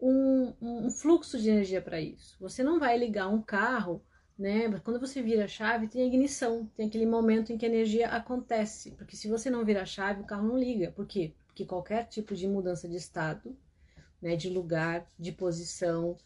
um, 0.00 0.54
um 0.58 0.90
fluxo 0.90 1.38
de 1.38 1.50
energia 1.50 1.82
para 1.82 2.00
isso. 2.00 2.34
Você 2.40 2.62
não 2.62 2.78
vai 2.78 2.96
ligar 2.96 3.28
um 3.28 3.42
carro, 3.42 4.02
né? 4.38 4.78
Quando 4.84 5.00
você 5.00 5.20
vira 5.20 5.44
a 5.44 5.48
chave, 5.48 5.88
tem 5.88 6.02
a 6.02 6.06
ignição, 6.06 6.70
tem 6.76 6.86
aquele 6.86 7.06
momento 7.06 7.52
em 7.52 7.58
que 7.58 7.66
a 7.66 7.68
energia 7.68 8.08
acontece. 8.08 8.92
Porque 8.92 9.16
se 9.16 9.28
você 9.28 9.50
não 9.50 9.64
vira 9.64 9.82
a 9.82 9.86
chave, 9.86 10.22
o 10.22 10.26
carro 10.26 10.46
não 10.46 10.56
liga. 10.56 10.92
Por 10.92 11.06
quê? 11.06 11.34
Porque 11.46 11.64
qualquer 11.64 12.06
tipo 12.06 12.34
de 12.34 12.46
mudança 12.46 12.88
de 12.88 12.96
estado 12.96 13.56
né, 14.20 14.36
de 14.36 14.48
lugar, 14.48 15.06
de 15.18 15.32
posição, 15.32 16.16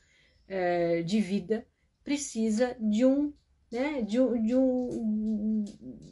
é, 0.49 1.03
de 1.03 1.21
vida, 1.21 1.67
precisa 2.03 2.77
de 2.81 3.05
um, 3.05 3.33
né, 3.71 4.03
de 4.03 4.19
um, 4.21 4.43
de 4.43 4.57
um, 4.57 5.65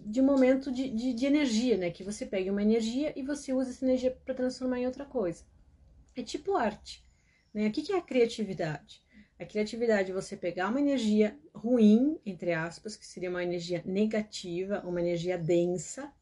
de 0.07 0.21
um 0.21 0.25
momento 0.25 0.71
de, 0.71 0.89
de, 0.91 1.13
de 1.13 1.27
energia, 1.27 1.77
né, 1.77 1.91
que 1.91 2.05
você 2.05 2.25
pegue 2.25 2.51
uma 2.51 2.63
energia 2.63 3.13
e 3.17 3.23
você 3.23 3.53
usa 3.53 3.71
essa 3.71 3.85
energia 3.85 4.11
para 4.25 4.35
transformar 4.35 4.79
em 4.79 4.87
outra 4.87 5.05
coisa. 5.05 5.45
É 6.15 6.23
tipo 6.23 6.57
arte. 6.57 7.05
Né? 7.53 7.67
O 7.67 7.73
que 7.73 7.93
é 7.93 7.97
a 7.97 8.03
criatividade? 8.03 9.03
A 9.41 9.47
criatividade 9.47 10.11
é 10.11 10.15
você 10.15 10.37
pegar 10.37 10.69
uma 10.69 10.83
energia 10.83 11.35
ruim, 11.55 12.21
entre 12.27 12.53
aspas, 12.53 12.95
que 12.95 13.07
seria 13.07 13.31
uma 13.31 13.43
energia 13.43 13.83
negativa, 13.87 14.83
uma 14.85 15.01
energia 15.01 15.39
densa, 15.39 16.13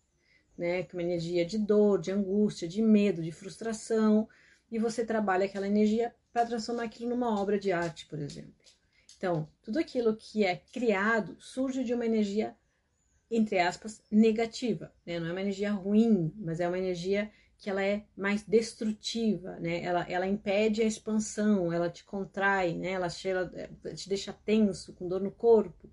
né? 0.56 0.84
Que 0.84 0.94
é 0.94 0.96
uma 0.96 1.02
energia 1.02 1.44
de 1.44 1.58
dor, 1.58 2.00
de 2.00 2.12
angústia, 2.12 2.68
de 2.68 2.80
medo, 2.80 3.20
de 3.20 3.32
frustração, 3.32 4.28
e 4.70 4.78
você 4.78 5.04
trabalha 5.04 5.46
aquela 5.46 5.66
energia 5.66 6.14
para 6.32 6.46
transformar 6.46 6.84
aquilo 6.84 7.10
numa 7.10 7.40
obra 7.40 7.58
de 7.58 7.72
arte, 7.72 8.06
por 8.06 8.20
exemplo. 8.20 8.54
Então, 9.16 9.48
tudo 9.62 9.80
aquilo 9.80 10.16
que 10.16 10.44
é 10.44 10.54
criado 10.54 11.36
surge 11.40 11.82
de 11.82 11.92
uma 11.92 12.06
energia, 12.06 12.54
entre 13.28 13.58
aspas, 13.58 14.00
negativa, 14.08 14.94
né? 15.04 15.18
Não 15.18 15.26
é 15.26 15.32
uma 15.32 15.42
energia 15.42 15.72
ruim, 15.72 16.32
mas 16.36 16.60
é 16.60 16.68
uma 16.68 16.78
energia 16.78 17.28
que 17.58 17.68
ela 17.68 17.84
é 17.84 18.04
mais 18.16 18.44
destrutiva, 18.44 19.58
né? 19.58 19.82
Ela, 19.82 20.06
ela 20.08 20.26
impede 20.26 20.80
a 20.80 20.86
expansão, 20.86 21.72
ela 21.72 21.90
te 21.90 22.04
contrai, 22.04 22.74
né? 22.76 22.92
Ela 22.92 23.08
cheira, 23.08 23.50
eh, 23.54 23.94
te 23.94 24.08
deixa 24.08 24.32
tenso, 24.32 24.92
com 24.94 25.08
dor 25.08 25.20
no 25.20 25.32
corpo. 25.32 25.90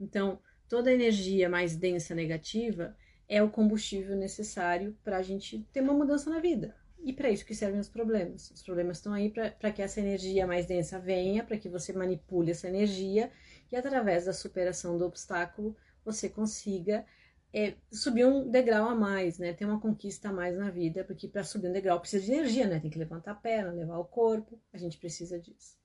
Então, 0.00 0.38
toda 0.68 0.92
energia 0.92 1.48
mais 1.48 1.76
densa 1.76 2.14
negativa 2.14 2.96
é 3.28 3.42
o 3.42 3.50
combustível 3.50 4.16
necessário 4.16 4.96
para 5.02 5.18
a 5.18 5.22
gente 5.22 5.66
ter 5.72 5.80
uma 5.80 5.92
mudança 5.92 6.30
na 6.30 6.38
vida. 6.38 6.74
E 7.02 7.12
para 7.12 7.30
isso 7.30 7.44
que 7.44 7.54
servem 7.54 7.80
os 7.80 7.88
problemas. 7.88 8.50
Os 8.52 8.62
problemas 8.62 8.98
estão 8.98 9.12
aí 9.12 9.30
para 9.30 9.72
que 9.72 9.82
essa 9.82 10.00
energia 10.00 10.46
mais 10.46 10.66
densa 10.66 11.00
venha, 11.00 11.44
para 11.44 11.58
que 11.58 11.68
você 11.68 11.92
manipule 11.92 12.52
essa 12.52 12.68
energia 12.68 13.30
e 13.70 13.76
através 13.76 14.26
da 14.26 14.32
superação 14.32 14.96
do 14.96 15.04
obstáculo 15.04 15.76
você 16.04 16.28
consiga 16.28 17.04
é, 17.52 17.74
subir 17.90 18.26
um 18.26 18.48
degrau 18.48 18.88
a 18.88 18.94
mais, 18.94 19.38
né? 19.38 19.52
Ter 19.52 19.64
uma 19.64 19.80
conquista 19.80 20.28
a 20.28 20.32
mais 20.32 20.56
na 20.56 20.70
vida, 20.70 21.04
porque 21.04 21.26
para 21.26 21.44
subir 21.44 21.68
um 21.68 21.72
degrau 21.72 21.98
precisa 22.00 22.24
de 22.24 22.32
energia, 22.32 22.66
né? 22.66 22.80
Tem 22.80 22.90
que 22.90 22.98
levantar 22.98 23.32
a 23.32 23.34
perna, 23.36 23.72
levar 23.72 23.98
o 23.98 24.04
corpo, 24.04 24.60
a 24.72 24.78
gente 24.78 24.98
precisa 24.98 25.38
disso. 25.38 25.76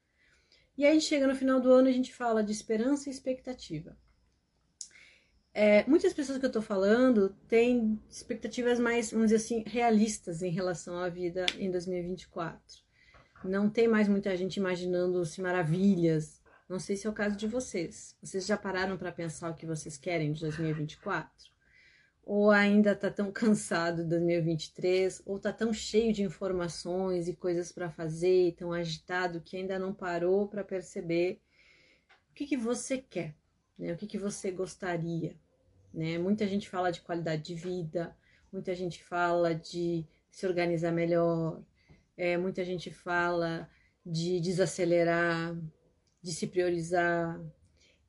E 0.77 0.83
aí 0.83 0.91
a 0.91 0.93
gente 0.93 1.05
chega 1.05 1.27
no 1.27 1.35
final 1.35 1.61
do 1.61 1.71
ano 1.71 1.87
e 1.87 1.91
a 1.91 1.93
gente 1.93 2.13
fala 2.13 2.43
de 2.43 2.51
esperança 2.51 3.07
e 3.07 3.11
expectativa. 3.11 3.95
É, 5.53 5.85
muitas 5.87 6.13
pessoas 6.13 6.39
que 6.39 6.45
eu 6.45 6.51
tô 6.51 6.63
falando 6.63 7.29
têm 7.47 8.01
expectativas 8.09 8.79
mais, 8.79 9.11
vamos 9.11 9.27
dizer 9.27 9.35
assim, 9.35 9.63
realistas 9.67 10.41
em 10.41 10.49
relação 10.49 10.97
à 10.97 11.09
vida 11.09 11.45
em 11.59 11.69
2024. 11.69 12.59
Não 13.43 13.69
tem 13.69 13.87
mais 13.87 14.07
muita 14.07 14.35
gente 14.35 14.57
imaginando-se 14.57 15.41
maravilhas. 15.41 16.41
Não 16.67 16.79
sei 16.79 16.95
se 16.95 17.05
é 17.05 17.09
o 17.09 17.13
caso 17.13 17.37
de 17.37 17.45
vocês. 17.45 18.17
Vocês 18.21 18.47
já 18.47 18.57
pararam 18.57 18.97
para 18.97 19.11
pensar 19.11 19.51
o 19.51 19.55
que 19.55 19.65
vocês 19.65 19.95
querem 19.95 20.33
de 20.33 20.41
2024? 20.41 21.52
Ou 22.25 22.51
ainda 22.51 22.95
tá 22.95 23.09
tão 23.09 23.31
cansado 23.31 24.03
de 24.03 24.09
2023, 24.09 25.21
ou 25.25 25.39
tá 25.39 25.51
tão 25.51 25.73
cheio 25.73 26.13
de 26.13 26.23
informações 26.23 27.27
e 27.27 27.35
coisas 27.35 27.71
para 27.71 27.89
fazer, 27.89 28.55
tão 28.55 28.71
agitado 28.71 29.41
que 29.41 29.57
ainda 29.57 29.77
não 29.77 29.93
parou 29.93 30.47
para 30.47 30.63
perceber 30.63 31.41
o 32.31 32.33
que, 32.33 32.47
que 32.47 32.57
você 32.57 32.97
quer, 32.97 33.35
né? 33.77 33.93
O 33.93 33.97
que, 33.97 34.07
que 34.07 34.17
você 34.17 34.51
gostaria, 34.51 35.35
né? 35.93 36.17
Muita 36.17 36.47
gente 36.47 36.69
fala 36.69 36.91
de 36.91 37.01
qualidade 37.01 37.43
de 37.43 37.55
vida, 37.55 38.15
muita 38.51 38.73
gente 38.73 39.03
fala 39.03 39.53
de 39.53 40.05
se 40.31 40.47
organizar 40.47 40.91
melhor, 40.91 41.61
é, 42.17 42.37
muita 42.37 42.63
gente 42.63 42.91
fala 42.91 43.69
de 44.05 44.39
desacelerar, 44.39 45.55
de 46.21 46.31
se 46.31 46.47
priorizar, 46.47 47.39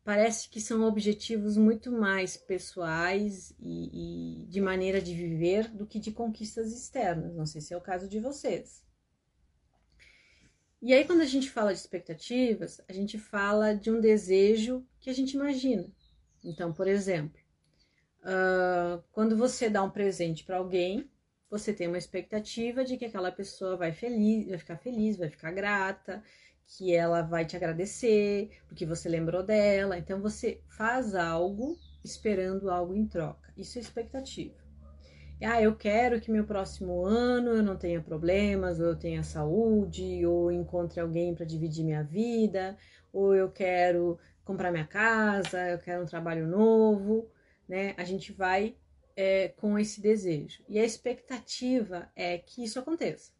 parece 0.05 0.51
que 0.51 0.61
são 0.61 0.83
objetivos 0.83 1.57
muito 1.57 1.91
mais 1.91 2.37
pessoais 2.37 3.55
e, 3.59 4.43
e, 4.43 4.47
de 4.47 4.61
maneira 4.61 5.01
de 5.01 5.15
viver 5.15 5.69
do 5.69 5.87
que 5.87 5.99
de 5.99 6.13
conquistas 6.13 6.71
externas. 6.73 7.35
Não 7.35 7.47
sei 7.47 7.63
se 7.63 7.73
é 7.73 7.77
o 7.77 7.81
caso 7.81 8.07
de 8.07 8.21
vocês. 8.21 8.85
E 10.83 10.93
aí, 10.93 11.07
quando 11.07 11.23
a 11.23 11.27
gente 11.27 11.51
fala 11.51 11.73
de 11.73 11.81
expectativas, 11.81 12.79
a 12.87 12.93
gente 12.93 13.19
fala 13.19 13.75
de 13.75 13.91
um 13.91 13.99
desejo 13.99 14.87
que 15.01 15.09
a 15.09 15.15
gente 15.15 15.33
imagina. 15.33 15.91
Então, 16.45 16.75
por 16.75 16.87
exemplo, 16.87 17.41
uh, 18.21 19.03
quando 19.11 19.35
você 19.35 19.71
dá 19.71 19.83
um 19.83 19.91
presente 19.91 20.45
para 20.45 20.59
alguém, 20.59 21.11
você 21.51 21.73
tem 21.73 21.89
uma 21.89 21.99
expectativa 21.99 22.85
de 22.85 22.97
que 22.97 23.05
aquela 23.05 23.31
pessoa 23.31 23.77
vai 23.77 23.93
feliz, 23.93 24.49
vai 24.49 24.59
ficar 24.59 24.77
feliz, 24.77 25.17
vai 25.17 25.29
ficar 25.29 25.53
grata, 25.53 26.23
que 26.67 26.95
ela 26.95 27.23
vai 27.23 27.45
te 27.45 27.57
agradecer 27.57 28.51
porque 28.67 28.87
você 28.87 29.09
lembrou 29.09 29.43
dela. 29.43 29.99
Então 29.99 30.21
você 30.21 30.61
faz 30.69 31.15
algo 31.15 31.79
esperando 32.03 32.71
algo 32.71 32.95
em 32.95 33.07
troca. 33.07 33.53
Isso 33.57 33.79
é 33.79 33.81
expectativa. 33.81 34.65
Ah, 35.43 35.61
eu 35.61 35.77
quero 35.77 36.21
que 36.21 36.31
meu 36.31 36.45
próximo 36.45 37.05
ano 37.05 37.51
eu 37.51 37.63
não 37.63 37.77
tenha 37.77 38.01
problemas, 38.01 38.81
ou 38.81 38.87
eu 38.87 38.97
tenha 38.97 39.23
saúde, 39.23 40.25
ou 40.25 40.51
encontre 40.51 41.01
alguém 41.01 41.35
para 41.35 41.45
dividir 41.45 41.85
minha 41.85 42.03
vida, 42.03 42.79
ou 43.13 43.35
eu 43.35 43.51
quero 43.51 44.19
comprar 44.45 44.71
minha 44.73 44.87
casa, 44.87 45.69
eu 45.69 45.79
quero 45.79 46.03
um 46.03 46.07
trabalho 46.07 46.47
novo, 46.47 47.29
né? 47.69 47.95
A 47.99 48.05
gente 48.05 48.33
vai 48.33 48.77
é, 49.17 49.49
com 49.49 49.79
esse 49.79 50.01
desejo. 50.01 50.63
E 50.69 50.79
a 50.79 50.85
expectativa 50.85 52.11
é 52.15 52.39
que 52.39 52.65
isso 52.65 52.79
aconteça. 52.79 53.33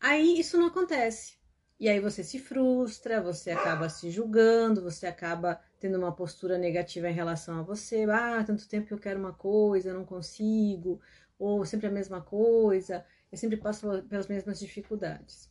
Aí 0.00 0.38
isso 0.38 0.58
não 0.58 0.66
acontece. 0.66 1.38
E 1.78 1.88
aí 1.88 1.98
você 1.98 2.22
se 2.22 2.38
frustra, 2.38 3.20
você 3.20 3.50
acaba 3.50 3.88
se 3.88 4.10
julgando, 4.10 4.82
você 4.82 5.06
acaba 5.06 5.60
tendo 5.80 5.98
uma 5.98 6.14
postura 6.14 6.56
negativa 6.56 7.08
em 7.08 7.12
relação 7.14 7.58
a 7.58 7.62
você. 7.62 8.04
Ah, 8.04 8.44
tanto 8.44 8.68
tempo 8.68 8.86
que 8.86 8.94
eu 8.94 8.98
quero 8.98 9.18
uma 9.18 9.32
coisa, 9.32 9.92
não 9.92 10.04
consigo, 10.04 11.00
ou 11.38 11.64
sempre 11.66 11.88
a 11.88 11.90
mesma 11.90 12.20
coisa, 12.20 13.04
eu 13.30 13.36
sempre 13.36 13.56
passo 13.56 14.02
pelas 14.04 14.28
mesmas 14.28 14.58
dificuldades. 14.60 15.50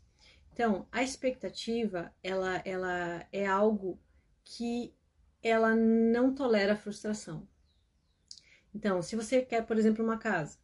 Então, 0.54 0.88
a 0.92 1.04
expectativa, 1.04 2.14
ela, 2.24 2.62
ela 2.64 3.28
é 3.32 3.46
algo 3.46 4.00
que 4.44 4.96
ela 5.42 5.76
não 5.76 6.34
tolera 6.34 6.76
frustração. 6.76 7.48
Então, 8.74 9.02
se 9.02 9.16
você 9.16 9.42
quer, 9.42 9.66
por 9.66 9.78
exemplo, 9.78 10.04
uma 10.04 10.18
casa, 10.18 10.58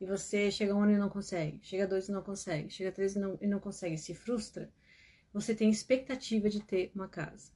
e 0.00 0.06
você 0.06 0.50
chega 0.50 0.74
um 0.74 0.82
ano 0.82 0.92
e 0.92 0.98
não 0.98 1.08
consegue, 1.08 1.60
chega 1.62 1.86
dois 1.86 2.08
e 2.08 2.12
não 2.12 2.22
consegue, 2.22 2.68
chega 2.70 2.92
três 2.92 3.16
e 3.16 3.18
não, 3.18 3.38
e 3.40 3.46
não 3.46 3.58
consegue, 3.58 3.96
se 3.96 4.14
frustra, 4.14 4.70
você 5.32 5.54
tem 5.54 5.70
expectativa 5.70 6.48
de 6.48 6.60
ter 6.60 6.92
uma 6.94 7.08
casa. 7.08 7.50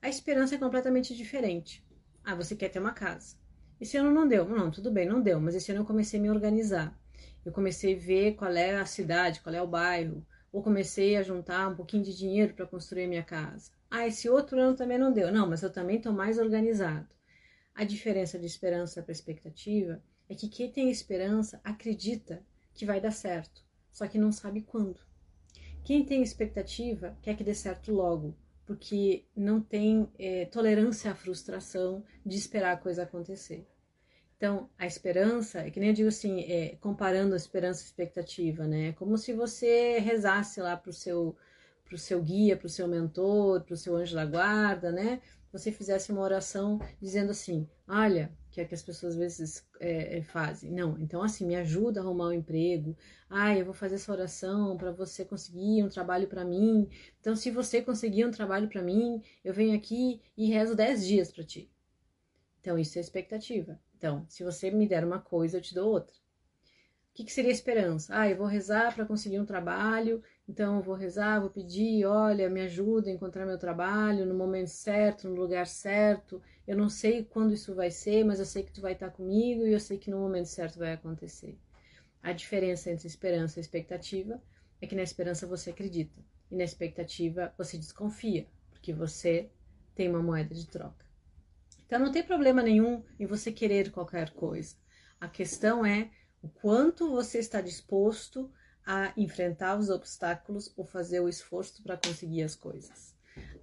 A 0.00 0.08
esperança 0.08 0.54
é 0.54 0.58
completamente 0.58 1.16
diferente. 1.16 1.84
Ah, 2.22 2.34
você 2.34 2.54
quer 2.54 2.68
ter 2.68 2.78
uma 2.78 2.92
casa. 2.92 3.36
Esse 3.80 3.96
ano 3.96 4.10
não 4.10 4.26
deu. 4.26 4.48
Não, 4.48 4.70
tudo 4.70 4.90
bem, 4.90 5.06
não 5.06 5.20
deu, 5.20 5.40
mas 5.40 5.54
esse 5.54 5.70
ano 5.72 5.80
eu 5.80 5.86
comecei 5.86 6.18
a 6.18 6.22
me 6.22 6.30
organizar. 6.30 6.98
Eu 7.44 7.52
comecei 7.52 7.94
a 7.94 7.98
ver 7.98 8.34
qual 8.34 8.52
é 8.52 8.76
a 8.76 8.86
cidade, 8.86 9.40
qual 9.40 9.54
é 9.54 9.60
o 9.60 9.66
bairro, 9.66 10.24
ou 10.52 10.62
comecei 10.62 11.16
a 11.16 11.22
juntar 11.22 11.68
um 11.68 11.76
pouquinho 11.76 12.04
de 12.04 12.16
dinheiro 12.16 12.54
para 12.54 12.66
construir 12.66 13.06
minha 13.06 13.22
casa. 13.22 13.70
Ah, 13.90 14.06
esse 14.06 14.28
outro 14.28 14.58
ano 14.60 14.76
também 14.76 14.98
não 14.98 15.12
deu. 15.12 15.32
Não, 15.32 15.48
mas 15.48 15.62
eu 15.62 15.72
também 15.72 15.96
estou 15.96 16.12
mais 16.12 16.38
organizado. 16.38 17.15
A 17.76 17.84
diferença 17.84 18.38
de 18.38 18.46
esperança 18.46 19.02
para 19.02 19.12
expectativa 19.12 20.02
é 20.30 20.34
que 20.34 20.48
quem 20.48 20.72
tem 20.72 20.90
esperança 20.90 21.60
acredita 21.62 22.42
que 22.72 22.86
vai 22.86 23.02
dar 23.02 23.10
certo, 23.10 23.62
só 23.92 24.08
que 24.08 24.18
não 24.18 24.32
sabe 24.32 24.62
quando. 24.62 24.98
Quem 25.84 26.02
tem 26.02 26.22
expectativa 26.22 27.18
quer 27.20 27.36
que 27.36 27.44
dê 27.44 27.54
certo 27.54 27.92
logo, 27.92 28.34
porque 28.64 29.26
não 29.36 29.60
tem 29.60 30.08
é, 30.18 30.46
tolerância 30.46 31.10
à 31.10 31.14
frustração 31.14 32.02
de 32.24 32.38
esperar 32.38 32.72
a 32.72 32.78
coisa 32.78 33.02
acontecer. 33.02 33.68
Então, 34.38 34.70
a 34.78 34.86
esperança, 34.86 35.60
é 35.60 35.70
que 35.70 35.78
nem 35.78 35.90
eu 35.90 35.94
digo 35.94 36.08
assim, 36.08 36.40
é, 36.50 36.76
comparando 36.80 37.34
a 37.34 37.36
esperança 37.36 37.82
e 37.82 37.84
a 37.84 37.86
expectativa, 37.88 38.66
né? 38.66 38.88
É 38.88 38.92
como 38.92 39.18
se 39.18 39.34
você 39.34 39.98
rezasse 39.98 40.60
lá 40.62 40.78
para 40.78 40.90
o 40.90 40.94
seu, 40.94 41.36
seu 41.98 42.22
guia, 42.22 42.56
para 42.56 42.66
o 42.66 42.70
seu 42.70 42.88
mentor, 42.88 43.64
para 43.64 43.74
o 43.74 43.76
seu 43.76 43.96
anjo 43.96 44.14
da 44.14 44.24
guarda, 44.24 44.90
né? 44.90 45.20
Você 45.56 45.72
fizesse 45.72 46.12
uma 46.12 46.22
oração 46.22 46.78
dizendo 47.00 47.30
assim: 47.30 47.68
Olha, 47.88 48.32
que 48.56 48.60
é 48.62 48.64
que 48.64 48.74
as 48.74 48.82
pessoas 48.82 49.12
às 49.12 49.18
vezes 49.18 49.68
é, 49.78 50.16
é, 50.16 50.22
fazem. 50.22 50.72
Não, 50.72 50.98
então 50.98 51.22
assim, 51.22 51.46
me 51.46 51.54
ajuda 51.54 52.00
a 52.00 52.02
arrumar 52.02 52.28
um 52.28 52.32
emprego. 52.32 52.96
Ah, 53.28 53.54
eu 53.54 53.66
vou 53.66 53.74
fazer 53.74 53.96
essa 53.96 54.10
oração 54.10 54.78
para 54.78 54.90
você 54.90 55.26
conseguir 55.26 55.84
um 55.84 55.90
trabalho 55.90 56.26
para 56.26 56.42
mim. 56.42 56.88
Então, 57.20 57.36
se 57.36 57.50
você 57.50 57.82
conseguir 57.82 58.24
um 58.24 58.30
trabalho 58.30 58.66
para 58.66 58.80
mim, 58.80 59.22
eu 59.44 59.52
venho 59.52 59.76
aqui 59.76 60.22
e 60.34 60.48
rezo 60.48 60.74
10 60.74 61.06
dias 61.06 61.30
para 61.30 61.44
ti. 61.44 61.70
Então, 62.58 62.78
isso 62.78 62.96
é 62.96 63.00
expectativa. 63.02 63.78
Então, 63.94 64.24
se 64.26 64.42
você 64.42 64.70
me 64.70 64.88
der 64.88 65.04
uma 65.04 65.18
coisa, 65.18 65.58
eu 65.58 65.60
te 65.60 65.74
dou 65.74 65.92
outra. 65.92 66.14
O 66.14 67.14
que, 67.16 67.24
que 67.24 67.32
seria 67.32 67.52
esperança? 67.52 68.10
Ah, 68.18 68.26
eu 68.26 68.38
vou 68.38 68.46
rezar 68.46 68.94
para 68.94 69.04
conseguir 69.04 69.38
um 69.38 69.44
trabalho 69.44 70.22
então, 70.48 70.76
eu 70.76 70.82
vou 70.82 70.94
rezar, 70.94 71.40
vou 71.40 71.50
pedir, 71.50 72.04
olha, 72.06 72.48
me 72.48 72.60
ajuda 72.60 73.10
a 73.10 73.12
encontrar 73.12 73.44
meu 73.44 73.58
trabalho 73.58 74.24
no 74.24 74.34
momento 74.34 74.68
certo, 74.68 75.28
no 75.28 75.34
lugar 75.34 75.66
certo. 75.66 76.40
Eu 76.66 76.76
não 76.76 76.88
sei 76.88 77.24
quando 77.24 77.52
isso 77.52 77.74
vai 77.74 77.90
ser, 77.90 78.24
mas 78.24 78.38
eu 78.38 78.46
sei 78.46 78.62
que 78.62 78.72
tu 78.72 78.80
vai 78.80 78.92
estar 78.92 79.10
comigo 79.10 79.66
e 79.66 79.72
eu 79.72 79.80
sei 79.80 79.98
que 79.98 80.10
no 80.10 80.18
momento 80.18 80.46
certo 80.46 80.78
vai 80.78 80.92
acontecer. 80.92 81.58
A 82.22 82.32
diferença 82.32 82.90
entre 82.90 83.08
esperança 83.08 83.58
e 83.58 83.62
expectativa 83.62 84.40
é 84.80 84.86
que 84.86 84.94
na 84.94 85.02
esperança 85.02 85.46
você 85.46 85.70
acredita 85.70 86.20
e 86.50 86.56
na 86.56 86.64
expectativa 86.64 87.52
você 87.58 87.76
desconfia, 87.76 88.46
porque 88.70 88.92
você 88.92 89.50
tem 89.96 90.08
uma 90.08 90.22
moeda 90.22 90.54
de 90.54 90.66
troca. 90.66 91.04
Então 91.86 91.98
não 91.98 92.12
tem 92.12 92.22
problema 92.22 92.62
nenhum 92.62 93.02
em 93.18 93.26
você 93.26 93.50
querer 93.50 93.90
qualquer 93.90 94.30
coisa. 94.30 94.76
A 95.20 95.28
questão 95.28 95.84
é 95.84 96.10
o 96.42 96.48
quanto 96.48 97.10
você 97.10 97.38
está 97.38 97.60
disposto 97.60 98.48
a 98.48 98.65
enfrentar 99.16 99.78
os 99.78 99.88
obstáculos 99.88 100.72
ou 100.76 100.84
fazer 100.84 101.20
o 101.20 101.28
esforço 101.28 101.82
para 101.82 101.96
conseguir 101.96 102.42
as 102.42 102.54
coisas. 102.54 103.14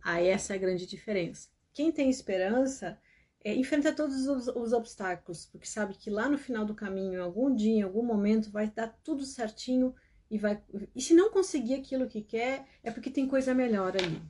Aí 0.03 0.27
essa 0.27 0.53
é 0.53 0.55
a 0.55 0.59
grande 0.59 0.85
diferença. 0.85 1.47
Quem 1.73 1.91
tem 1.91 2.09
esperança 2.09 2.99
é, 3.43 3.53
enfrenta 3.55 3.93
todos 3.93 4.27
os, 4.27 4.47
os, 4.47 4.73
obstáculos, 4.73 5.45
porque 5.45 5.67
sabe 5.67 5.95
que 5.95 6.09
lá 6.09 6.29
no 6.29 6.37
final 6.37 6.65
do 6.65 6.75
caminho, 6.75 7.13
em 7.13 7.21
algum 7.21 7.53
dia, 7.53 7.79
em 7.79 7.81
algum 7.81 8.03
momento, 8.03 8.51
vai 8.51 8.69
dar 8.69 8.87
tudo 9.03 9.25
certinho 9.25 9.93
e 10.29 10.37
vai. 10.37 10.61
E 10.95 11.01
se 11.01 11.13
não 11.13 11.31
conseguir 11.31 11.75
aquilo 11.75 12.07
que 12.07 12.21
quer, 12.21 12.65
é 12.81 12.91
porque 12.91 13.09
tem 13.09 13.27
coisa 13.27 13.53
melhor 13.53 13.95
ali. 13.97 14.21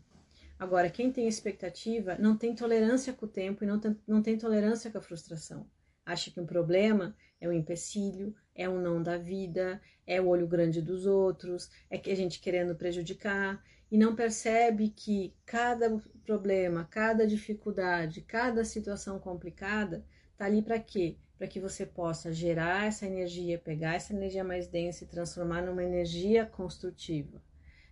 Agora, 0.58 0.90
quem 0.90 1.12
tem 1.12 1.28
expectativa 1.28 2.16
não 2.18 2.38
tem 2.38 2.56
tolerância 2.56 3.14
com 3.14 3.26
o 3.26 3.30
tempo 3.30 3.64
e 3.64 3.68
não 3.68 3.80
tem, 3.80 3.98
não 4.08 4.22
tem 4.22 4.38
tolerância 4.38 4.90
com 4.90 4.98
a 4.98 5.02
frustração. 5.02 5.68
Acha 6.06 6.32
que 6.32 6.40
um 6.40 6.46
problema 6.46 7.16
é 7.44 7.50
um 7.50 7.52
empecilho, 7.52 8.34
é 8.56 8.70
um 8.70 8.82
não 8.82 9.04
da 9.04 9.18
vida, 9.18 9.82
é 10.08 10.22
o 10.22 10.28
olho 10.28 10.48
grande 10.48 10.82
dos 10.82 11.06
outros, 11.06 11.70
é 11.90 11.98
que 11.98 12.10
a 12.10 12.16
gente 12.16 12.40
querendo 12.40 12.74
prejudicar 12.74 13.62
e 13.92 13.98
não 13.98 14.16
percebe 14.16 14.90
que 14.90 15.36
cada 15.46 16.02
problema, 16.26 16.88
cada 16.90 17.28
dificuldade, 17.28 18.22
cada 18.22 18.64
situação 18.64 19.20
complicada 19.20 20.06
tá 20.38 20.46
ali 20.46 20.62
para 20.62 20.80
quê? 20.80 21.18
Para 21.38 21.48
que 21.48 21.60
você 21.60 21.86
possa 21.86 22.32
gerar 22.32 22.86
essa 22.88 23.06
energia, 23.06 23.60
pegar 23.60 23.96
essa 23.96 24.14
energia 24.14 24.44
mais 24.44 24.68
densa 24.68 25.04
e 25.04 25.08
transformar 25.08 25.64
numa 25.64 25.84
energia 25.84 26.46
construtiva. 26.46 27.44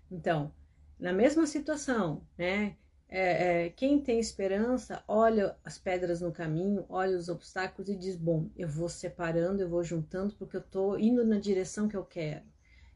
Então, 0.10 0.54
na 0.98 1.12
mesma 1.12 1.46
situação, 1.46 2.26
né? 2.38 2.78
É, 3.14 3.66
é, 3.66 3.70
quem 3.72 4.02
tem 4.02 4.22
esperança 4.22 5.04
olha 5.06 5.58
as 5.66 5.78
pedras 5.78 6.22
no 6.22 6.32
caminho, 6.32 6.86
olha 6.88 7.18
os 7.18 7.28
obstáculos 7.28 7.90
e 7.90 7.96
diz: 7.98 8.16
Bom, 8.16 8.50
eu 8.56 8.70
vou 8.70 8.88
separando, 8.88 9.62
eu 9.62 9.68
vou 9.68 9.84
juntando 9.84 10.34
porque 10.36 10.56
eu 10.56 10.62
estou 10.62 10.98
indo 10.98 11.26
na 11.26 11.38
direção 11.38 11.90
que 11.90 11.98
eu 11.98 12.06
quero. 12.06 12.46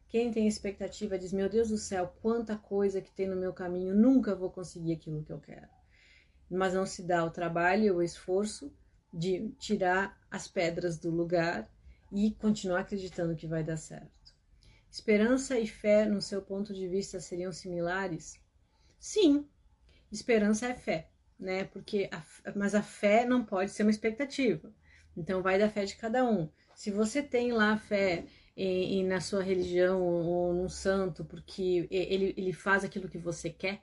Quem 0.08 0.32
tem 0.32 0.48
expectativa 0.48 1.18
diz: 1.18 1.34
Meu 1.34 1.50
Deus 1.50 1.68
do 1.68 1.76
céu, 1.76 2.16
quanta 2.22 2.56
coisa 2.56 3.02
que 3.02 3.12
tem 3.12 3.28
no 3.28 3.36
meu 3.36 3.52
caminho, 3.52 3.94
nunca 3.94 4.34
vou 4.34 4.50
conseguir 4.50 4.94
aquilo 4.94 5.22
que 5.22 5.30
eu 5.30 5.38
quero. 5.38 5.68
Mas 6.50 6.72
não 6.72 6.86
se 6.86 7.02
dá 7.02 7.22
o 7.22 7.30
trabalho 7.30 7.96
o 7.96 8.02
esforço 8.02 8.72
de 9.12 9.50
tirar 9.58 10.18
as 10.30 10.48
pedras 10.48 10.96
do 10.96 11.10
lugar 11.10 11.70
e 12.10 12.30
continuar 12.30 12.80
acreditando 12.80 13.36
que 13.36 13.46
vai 13.46 13.62
dar 13.62 13.76
certo. 13.76 14.18
Esperança 14.90 15.58
e 15.58 15.66
fé, 15.66 16.06
no 16.06 16.22
seu 16.22 16.40
ponto 16.40 16.72
de 16.72 16.88
vista, 16.88 17.20
seriam 17.20 17.52
similares? 17.52 18.40
Sim, 18.98 19.46
esperança 20.10 20.66
é 20.66 20.74
fé, 20.74 21.08
né? 21.38 21.64
Porque 21.64 22.08
a, 22.12 22.22
mas 22.54 22.74
a 22.74 22.82
fé 22.82 23.24
não 23.24 23.44
pode 23.44 23.70
ser 23.70 23.82
uma 23.82 23.90
expectativa. 23.90 24.72
Então 25.16 25.42
vai 25.42 25.58
da 25.58 25.68
fé 25.68 25.84
de 25.84 25.96
cada 25.96 26.24
um. 26.24 26.48
Se 26.74 26.90
você 26.90 27.22
tem 27.22 27.52
lá 27.52 27.78
fé 27.78 28.26
em, 28.56 29.00
em, 29.00 29.06
na 29.06 29.20
sua 29.20 29.42
religião 29.42 30.02
ou 30.02 30.52
num 30.52 30.68
santo 30.68 31.24
porque 31.24 31.86
ele, 31.90 32.34
ele 32.36 32.52
faz 32.52 32.84
aquilo 32.84 33.08
que 33.08 33.18
você 33.18 33.50
quer, 33.50 33.82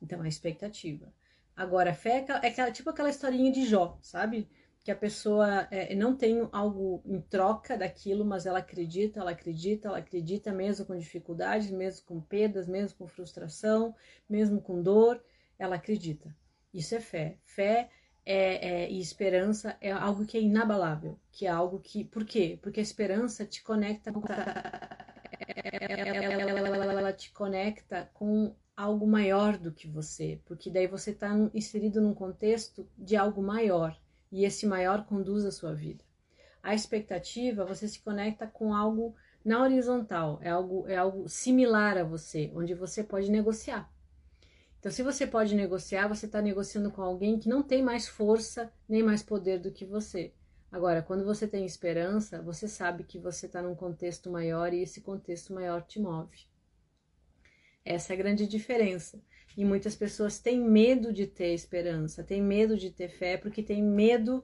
então 0.00 0.24
é 0.24 0.28
expectativa. 0.28 1.12
Agora, 1.56 1.90
a 1.90 1.94
fé 1.94 2.24
é, 2.28 2.46
é 2.46 2.50
aquela, 2.50 2.70
tipo 2.70 2.88
aquela 2.90 3.10
historinha 3.10 3.50
de 3.50 3.66
Jó, 3.66 3.98
sabe? 4.00 4.48
Que 4.84 4.92
a 4.92 4.96
pessoa 4.96 5.66
é, 5.72 5.94
não 5.94 6.16
tem 6.16 6.48
algo 6.52 7.02
em 7.04 7.20
troca 7.20 7.76
daquilo, 7.76 8.24
mas 8.24 8.46
ela 8.46 8.60
acredita, 8.60 9.20
ela 9.20 9.32
acredita, 9.32 9.88
ela 9.88 9.98
acredita, 9.98 10.52
mesmo 10.52 10.86
com 10.86 10.96
dificuldades, 10.96 11.70
mesmo 11.70 12.06
com 12.06 12.20
perdas, 12.20 12.68
mesmo 12.68 12.96
com 12.96 13.08
frustração, 13.08 13.94
mesmo 14.28 14.62
com 14.62 14.80
dor 14.80 15.20
ela 15.58 15.76
acredita. 15.76 16.34
Isso 16.72 16.94
é 16.94 17.00
fé. 17.00 17.38
Fé 17.44 17.90
é, 18.24 18.84
é, 18.84 18.90
e 18.90 19.00
esperança 19.00 19.76
é 19.80 19.90
algo 19.90 20.26
que 20.26 20.36
é 20.36 20.40
inabalável, 20.40 21.18
que 21.32 21.46
é 21.46 21.48
algo 21.50 21.80
que. 21.80 22.04
Por 22.04 22.24
quê? 22.24 22.58
Porque 22.62 22.80
a 22.80 22.82
esperança 22.82 23.46
te 23.46 23.62
conecta 23.62 24.12
com. 24.12 24.22
Ela 26.98 27.12
te 27.12 27.32
conecta 27.32 28.10
com 28.12 28.54
algo 28.76 29.06
maior 29.06 29.58
do 29.58 29.72
que 29.72 29.88
você, 29.88 30.40
porque 30.44 30.70
daí 30.70 30.86
você 30.86 31.10
está 31.10 31.34
inserido 31.52 32.00
num 32.00 32.14
contexto 32.14 32.88
de 32.96 33.16
algo 33.16 33.42
maior 33.42 33.98
e 34.30 34.44
esse 34.44 34.66
maior 34.66 35.04
conduz 35.04 35.44
a 35.44 35.50
sua 35.50 35.74
vida. 35.74 36.04
A 36.62 36.74
expectativa, 36.74 37.64
você 37.64 37.88
se 37.88 38.00
conecta 38.00 38.46
com 38.46 38.74
algo 38.74 39.16
na 39.44 39.62
horizontal, 39.62 40.38
é 40.42 40.50
algo, 40.50 40.86
é 40.86 40.96
algo 40.96 41.28
similar 41.28 41.96
a 41.96 42.04
você, 42.04 42.52
onde 42.54 42.74
você 42.74 43.02
pode 43.02 43.30
negociar. 43.30 43.90
Então, 44.88 44.96
se 44.96 45.02
você 45.02 45.26
pode 45.26 45.54
negociar, 45.54 46.08
você 46.08 46.24
está 46.24 46.40
negociando 46.40 46.90
com 46.90 47.02
alguém 47.02 47.38
que 47.38 47.46
não 47.46 47.62
tem 47.62 47.82
mais 47.82 48.08
força 48.08 48.72
nem 48.88 49.02
mais 49.02 49.22
poder 49.22 49.58
do 49.58 49.70
que 49.70 49.84
você. 49.84 50.32
Agora, 50.72 51.02
quando 51.02 51.26
você 51.26 51.46
tem 51.46 51.66
esperança, 51.66 52.40
você 52.40 52.66
sabe 52.66 53.04
que 53.04 53.18
você 53.18 53.44
está 53.44 53.60
num 53.60 53.74
contexto 53.74 54.30
maior 54.30 54.72
e 54.72 54.80
esse 54.80 55.02
contexto 55.02 55.52
maior 55.52 55.82
te 55.82 56.00
move. 56.00 56.38
Essa 57.84 58.14
é 58.14 58.16
a 58.16 58.16
grande 58.16 58.46
diferença. 58.46 59.22
E 59.54 59.62
muitas 59.62 59.94
pessoas 59.94 60.38
têm 60.38 60.58
medo 60.58 61.12
de 61.12 61.26
ter 61.26 61.52
esperança, 61.52 62.24
têm 62.24 62.40
medo 62.40 62.74
de 62.74 62.90
ter 62.90 63.10
fé, 63.10 63.36
porque 63.36 63.62
têm 63.62 63.82
medo 63.82 64.42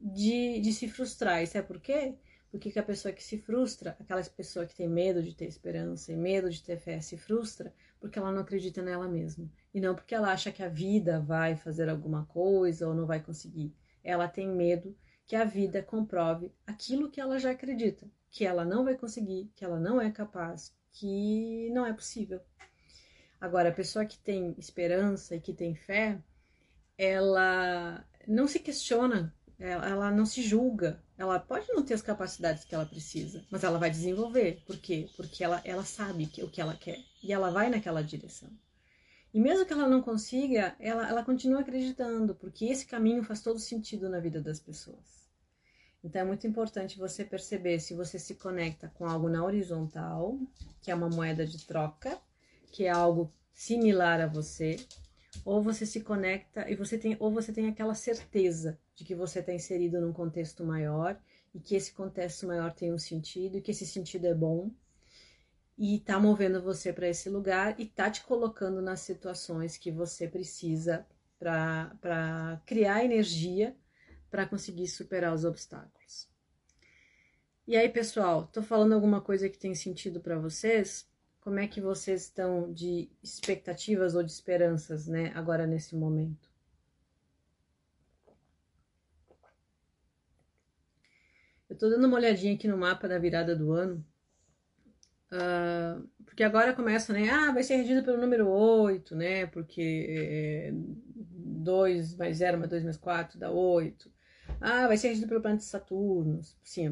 de, 0.00 0.60
de 0.60 0.72
se 0.72 0.88
frustrar. 0.88 1.42
E 1.42 1.46
sabe 1.46 1.68
por 1.68 1.78
quê? 1.78 2.14
Porque 2.50 2.70
que 2.70 2.78
a 2.78 2.82
pessoa 2.82 3.12
que 3.12 3.22
se 3.22 3.36
frustra, 3.36 3.94
aquela 4.00 4.22
pessoa 4.22 4.64
que 4.64 4.74
tem 4.74 4.88
medo 4.88 5.22
de 5.22 5.34
ter 5.36 5.44
esperança 5.44 6.10
e 6.10 6.16
medo 6.16 6.48
de 6.48 6.62
ter 6.62 6.78
fé, 6.78 7.02
se 7.02 7.18
frustra 7.18 7.70
porque 8.04 8.18
ela 8.18 8.30
não 8.30 8.42
acredita 8.42 8.82
nela 8.82 9.08
mesma. 9.08 9.50
E 9.72 9.80
não 9.80 9.94
porque 9.94 10.14
ela 10.14 10.30
acha 10.30 10.52
que 10.52 10.62
a 10.62 10.68
vida 10.68 11.20
vai 11.20 11.56
fazer 11.56 11.88
alguma 11.88 12.26
coisa 12.26 12.86
ou 12.86 12.94
não 12.94 13.06
vai 13.06 13.18
conseguir. 13.18 13.74
Ela 14.02 14.28
tem 14.28 14.46
medo 14.46 14.94
que 15.26 15.34
a 15.34 15.42
vida 15.42 15.82
comprove 15.82 16.52
aquilo 16.66 17.10
que 17.10 17.18
ela 17.18 17.38
já 17.38 17.52
acredita, 17.52 18.06
que 18.30 18.44
ela 18.44 18.62
não 18.62 18.84
vai 18.84 18.94
conseguir, 18.94 19.50
que 19.56 19.64
ela 19.64 19.80
não 19.80 19.98
é 19.98 20.10
capaz, 20.10 20.76
que 20.92 21.70
não 21.70 21.86
é 21.86 21.94
possível. 21.94 22.42
Agora, 23.40 23.70
a 23.70 23.74
pessoa 23.74 24.04
que 24.04 24.18
tem 24.18 24.54
esperança 24.58 25.34
e 25.34 25.40
que 25.40 25.54
tem 25.54 25.74
fé, 25.74 26.20
ela 26.98 28.06
não 28.28 28.46
se 28.46 28.58
questiona, 28.58 29.34
ela 29.58 30.10
não 30.10 30.26
se 30.26 30.42
julga, 30.42 31.02
ela 31.16 31.38
pode 31.38 31.72
não 31.72 31.82
ter 31.82 31.94
as 31.94 32.02
capacidades 32.02 32.64
que 32.64 32.74
ela 32.74 32.86
precisa, 32.86 33.44
mas 33.50 33.62
ela 33.62 33.78
vai 33.78 33.90
desenvolver. 33.90 34.62
Por 34.66 34.76
quê? 34.78 35.08
Porque 35.16 35.44
ela, 35.44 35.60
ela 35.64 35.84
sabe 35.84 36.26
que, 36.26 36.42
o 36.42 36.50
que 36.50 36.60
ela 36.60 36.74
quer 36.74 36.98
e 37.22 37.32
ela 37.32 37.50
vai 37.50 37.70
naquela 37.70 38.02
direção. 38.02 38.50
E 39.32 39.40
mesmo 39.40 39.66
que 39.66 39.72
ela 39.72 39.88
não 39.88 40.00
consiga, 40.00 40.76
ela, 40.78 41.08
ela 41.08 41.24
continua 41.24 41.60
acreditando, 41.60 42.34
porque 42.34 42.66
esse 42.66 42.86
caminho 42.86 43.24
faz 43.24 43.42
todo 43.42 43.58
sentido 43.58 44.08
na 44.08 44.20
vida 44.20 44.40
das 44.40 44.60
pessoas. 44.60 45.24
Então 46.04 46.20
é 46.20 46.24
muito 46.24 46.46
importante 46.46 46.98
você 46.98 47.24
perceber 47.24 47.80
se 47.80 47.94
você 47.94 48.18
se 48.18 48.34
conecta 48.34 48.92
com 48.94 49.06
algo 49.06 49.28
na 49.28 49.42
horizontal, 49.42 50.38
que 50.82 50.90
é 50.90 50.94
uma 50.94 51.08
moeda 51.08 51.46
de 51.46 51.66
troca, 51.66 52.18
que 52.70 52.84
é 52.84 52.90
algo 52.90 53.32
similar 53.52 54.20
a 54.20 54.26
você, 54.26 54.76
ou 55.44 55.62
você 55.62 55.86
se 55.86 56.00
conecta 56.00 56.68
e 56.70 56.74
você 56.74 56.98
tem 56.98 57.16
ou 57.18 57.30
você 57.30 57.52
tem 57.52 57.68
aquela 57.68 57.94
certeza 57.94 58.78
de 58.94 59.04
que 59.04 59.14
você 59.14 59.40
está 59.40 59.52
inserido 59.52 60.00
num 60.00 60.12
contexto 60.12 60.64
maior 60.64 61.18
e 61.54 61.60
que 61.60 61.74
esse 61.74 61.92
contexto 61.92 62.46
maior 62.46 62.72
tem 62.72 62.92
um 62.92 62.98
sentido 62.98 63.56
e 63.56 63.60
que 63.60 63.70
esse 63.70 63.86
sentido 63.86 64.26
é 64.26 64.34
bom 64.34 64.70
e 65.76 65.96
está 65.96 66.18
movendo 66.18 66.62
você 66.62 66.92
para 66.92 67.08
esse 67.08 67.28
lugar 67.28 67.78
e 67.78 67.84
está 67.84 68.10
te 68.10 68.22
colocando 68.24 68.80
nas 68.80 69.00
situações 69.00 69.76
que 69.76 69.90
você 69.90 70.28
precisa 70.28 71.06
para 71.38 72.60
criar 72.64 73.04
energia 73.04 73.76
para 74.30 74.46
conseguir 74.46 74.88
superar 74.88 75.32
os 75.32 75.44
obstáculos. 75.44 76.28
E 77.66 77.76
aí, 77.76 77.88
pessoal, 77.88 78.48
tô 78.52 78.62
falando 78.62 78.92
alguma 78.92 79.20
coisa 79.20 79.48
que 79.48 79.56
tem 79.56 79.74
sentido 79.74 80.20
para 80.20 80.38
vocês? 80.38 81.08
Como 81.44 81.58
é 81.58 81.68
que 81.68 81.78
vocês 81.78 82.22
estão 82.22 82.72
de 82.72 83.10
expectativas 83.22 84.14
ou 84.14 84.22
de 84.22 84.32
esperanças, 84.32 85.06
né, 85.06 85.30
agora 85.34 85.66
nesse 85.66 85.94
momento? 85.94 86.48
Eu 91.68 91.76
tô 91.76 91.90
dando 91.90 92.06
uma 92.06 92.16
olhadinha 92.16 92.54
aqui 92.54 92.66
no 92.66 92.78
mapa 92.78 93.06
da 93.06 93.18
virada 93.18 93.54
do 93.54 93.72
ano, 93.72 94.02
uh, 95.32 96.08
porque 96.24 96.42
agora 96.42 96.72
começa, 96.72 97.12
né, 97.12 97.28
ah, 97.28 97.52
vai 97.52 97.62
ser 97.62 97.76
regido 97.76 98.02
pelo 98.02 98.18
número 98.18 98.48
8, 98.48 99.14
né, 99.14 99.46
porque 99.46 100.06
é, 100.08 100.72
2 100.72 102.16
mais 102.16 102.38
0 102.38 102.58
mais 102.58 102.70
2 102.70 102.84
mais 102.84 102.96
4 102.96 103.38
dá 103.38 103.50
8. 103.50 104.10
Ah, 104.60 104.86
vai 104.88 104.96
ser 104.96 105.08
regido 105.08 105.28
pelo 105.28 105.42
planeta 105.42 105.64
Saturno, 105.64 106.40
sim, 106.62 106.90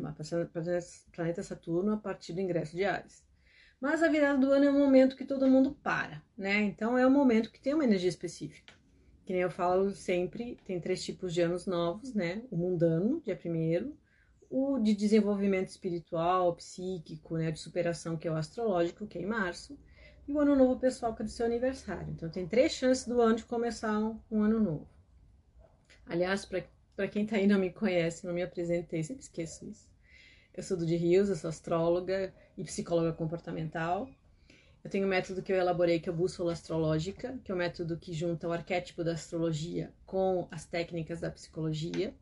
planeta 1.11 1.43
Saturno 1.43 1.95
a 1.95 1.97
partir 1.97 2.35
do 2.35 2.41
ingresso 2.41 2.77
de 2.77 2.85
Ares. 2.85 3.32
Mas 3.83 4.01
a 4.01 4.07
virada 4.07 4.39
do 4.39 4.53
ano 4.53 4.67
é 4.67 4.71
um 4.71 4.79
momento 4.79 5.17
que 5.17 5.25
todo 5.25 5.49
mundo 5.49 5.77
para, 5.83 6.23
né? 6.39 6.61
Então 6.63 6.97
é 6.97 7.05
um 7.05 7.11
momento 7.11 7.51
que 7.51 7.61
tem 7.61 7.75
uma 7.75 7.83
energia 7.83 8.09
específica. 8.09 8.73
Que 9.27 9.33
nem 9.33 9.43
eu 9.43 9.51
falo 9.51 9.91
sempre, 9.91 10.57
tem 10.65 10.81
três 10.81 11.03
tipos 11.05 11.35
de 11.35 11.41
anos 11.41 11.67
novos, 11.67 12.15
né? 12.15 12.45
O 12.49 12.57
mundano, 12.57 13.21
dia 13.25 13.35
primeiro, 13.35 13.99
o 14.49 14.79
de 14.79 14.95
desenvolvimento 14.95 15.71
espiritual, 15.71 16.55
psíquico, 16.55 17.37
né, 17.37 17.51
de 17.51 17.59
superação, 17.59 18.17
que 18.17 18.29
é 18.29 18.31
o 18.31 18.37
astrológico, 18.37 19.05
que 19.05 19.19
é 19.19 19.23
em 19.23 19.27
março, 19.27 19.77
e 20.29 20.33
o 20.33 20.39
ano 20.39 20.55
novo 20.55 20.79
pessoal, 20.79 21.13
que 21.13 21.23
é 21.23 21.25
do 21.25 21.31
seu 21.33 21.45
aniversário. 21.45 22.13
Então, 22.13 22.31
tem 22.31 22.47
três 22.47 22.71
chances 22.71 23.09
do 23.09 23.21
ano 23.21 23.35
de 23.35 23.45
começar 23.45 23.99
um, 23.99 24.21
um 24.31 24.43
ano 24.43 24.61
novo. 24.61 24.89
Aliás, 26.07 26.45
para 26.45 27.09
quem 27.09 27.25
está 27.25 27.35
aí 27.35 27.45
e 27.45 27.49
não 27.49 27.59
me 27.59 27.73
conhece, 27.73 28.25
não 28.25 28.33
me 28.33 28.43
apresentei, 28.43 29.03
sempre 29.03 29.25
esqueço 29.25 29.67
isso. 29.67 29.92
Eu 30.55 30.63
sou 30.63 30.77
do 30.77 30.85
de 30.85 30.97
Rios, 30.97 31.31
eu 31.31 31.37
sou 31.37 31.49
astróloga 31.49 32.31
e 32.59 32.63
psicóloga 32.63 33.11
comportamental. 33.15 34.07
Eu 34.85 34.91
tenho 34.91 35.07
um 35.07 35.09
método 35.09 35.43
que 35.43 35.51
eu 35.51 35.57
elaborei, 35.57 35.99
que 35.99 36.11
é 36.11 36.13
o 36.13 36.15
Bússola 36.15 36.53
Astrológica, 36.53 37.41
que 37.43 37.51
é 37.51 37.55
um 37.55 37.59
método 37.59 37.97
que 37.97 38.13
junta 38.13 38.47
o 38.47 38.53
arquétipo 38.53 39.03
da 39.03 39.13
astrologia 39.13 39.91
com 40.05 40.47
as 40.51 40.67
técnicas 40.67 41.21
da 41.21 41.31
psicologia, 41.31 42.15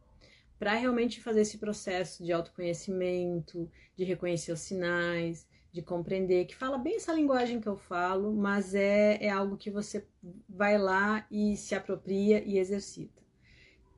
para 0.61 0.75
realmente 0.75 1.21
fazer 1.21 1.41
esse 1.41 1.59
processo 1.59 2.23
de 2.23 2.33
autoconhecimento, 2.33 3.69
de 3.97 4.05
reconhecer 4.05 4.53
os 4.53 4.61
sinais, 4.61 5.45
de 5.73 5.83
compreender, 5.83 6.45
que 6.45 6.55
fala 6.55 6.79
bem 6.79 6.97
essa 6.97 7.13
linguagem 7.13 7.61
que 7.61 7.69
eu 7.69 7.77
falo, 7.77 8.33
mas 8.33 8.77
é, 8.77 9.19
é 9.21 9.29
algo 9.29 9.57
que 9.57 9.73
você 9.73 10.07
vai 10.49 10.79
lá 10.79 11.27
e 11.29 11.57
se 11.57 11.75
apropria 11.75 12.45
e 12.45 12.59
exercita. 12.59 13.21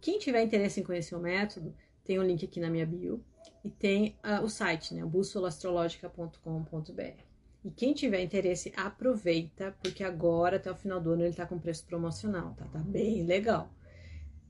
Quem 0.00 0.18
tiver 0.18 0.42
interesse 0.42 0.80
em 0.80 0.84
conhecer 0.84 1.14
o 1.14 1.20
método, 1.20 1.74
tem 2.02 2.18
um 2.18 2.24
link 2.24 2.42
aqui 2.42 2.58
na 2.58 2.70
minha 2.70 2.86
bio 2.86 3.22
e 3.64 3.70
tem 3.70 4.16
uh, 4.24 4.42
o 4.42 4.48
site, 4.48 4.94
né, 4.94 5.04
bussolastrologica.com.br. 5.04 7.32
E 7.64 7.70
quem 7.70 7.94
tiver 7.94 8.20
interesse, 8.20 8.72
aproveita, 8.76 9.76
porque 9.82 10.02
agora, 10.02 10.56
até 10.56 10.70
o 10.70 10.74
final 10.74 11.00
do 11.00 11.12
ano, 11.12 11.24
ele 11.24 11.34
tá 11.34 11.46
com 11.46 11.58
preço 11.58 11.86
promocional, 11.86 12.54
tá? 12.54 12.66
Tá 12.66 12.80
bem 12.80 13.24
legal. 13.24 13.72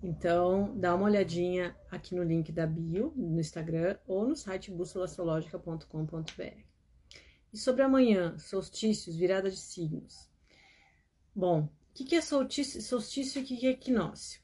Então, 0.03 0.77
dá 0.77 0.95
uma 0.95 1.05
olhadinha 1.05 1.77
aqui 1.91 2.15
no 2.15 2.25
link 2.25 2.51
da 2.51 2.67
bio, 2.67 3.13
no 3.15 3.39
Instagram, 3.39 3.99
ou 4.07 4.27
no 4.27 4.35
site 4.35 4.71
bussolastrologica.com.br. 4.71 6.63
E 7.53 7.59
sobre 7.59 7.83
amanhã, 7.83 8.37
solstícios, 8.39 9.15
virada 9.15 9.51
de 9.51 9.59
signos. 9.59 10.31
Bom, 11.35 11.65
o 11.65 11.95
que, 11.95 12.05
que 12.05 12.17
é 12.17 12.23
solstício, 12.23 12.81
solstício 12.81 13.41
e 13.41 13.45
o 13.45 13.47
que, 13.47 13.57
que 13.59 13.67
é 13.67 13.71
equinócio? 13.71 14.42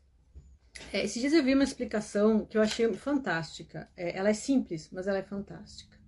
É, 0.92 1.04
esses 1.04 1.20
dias 1.20 1.32
eu 1.32 1.44
vi 1.44 1.54
uma 1.54 1.64
explicação 1.64 2.44
que 2.46 2.56
eu 2.56 2.62
achei 2.62 2.92
fantástica. 2.94 3.88
É, 3.96 4.16
ela 4.16 4.30
é 4.30 4.34
simples, 4.34 4.88
mas 4.92 5.06
ela 5.06 5.18
é 5.18 5.22
fantástica. 5.22 5.98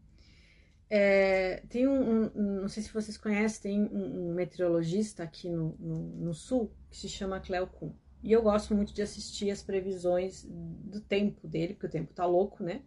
É, 0.89 1.63
tem 1.69 1.87
um, 1.87 2.25
um, 2.35 2.61
não 2.63 2.69
sei 2.69 2.83
se 2.83 2.93
vocês 2.93 3.17
conhecem, 3.17 3.63
tem 3.63 3.81
um, 3.81 4.31
um 4.31 4.35
meteorologista 4.35 5.23
aqui 5.23 5.49
no, 5.49 5.77
no, 5.79 5.97
no, 5.97 6.35
sul 6.35 6.73
que 6.91 6.97
se 6.97 7.09
chama 7.09 7.39
Cleo 7.39 7.69
Kuhn. 7.69 7.93
E 8.23 8.33
eu 8.33 8.43
gosto 8.43 8.75
muito 8.75 8.93
de 8.93 9.01
assistir 9.01 9.51
as 9.51 9.63
previsões 9.63 10.45
do 10.45 11.01
tempo 11.01 11.47
dele, 11.47 11.75
porque 11.75 11.87
o 11.87 11.91
tempo 11.91 12.13
tá 12.13 12.27
louco, 12.27 12.65
né? 12.65 12.83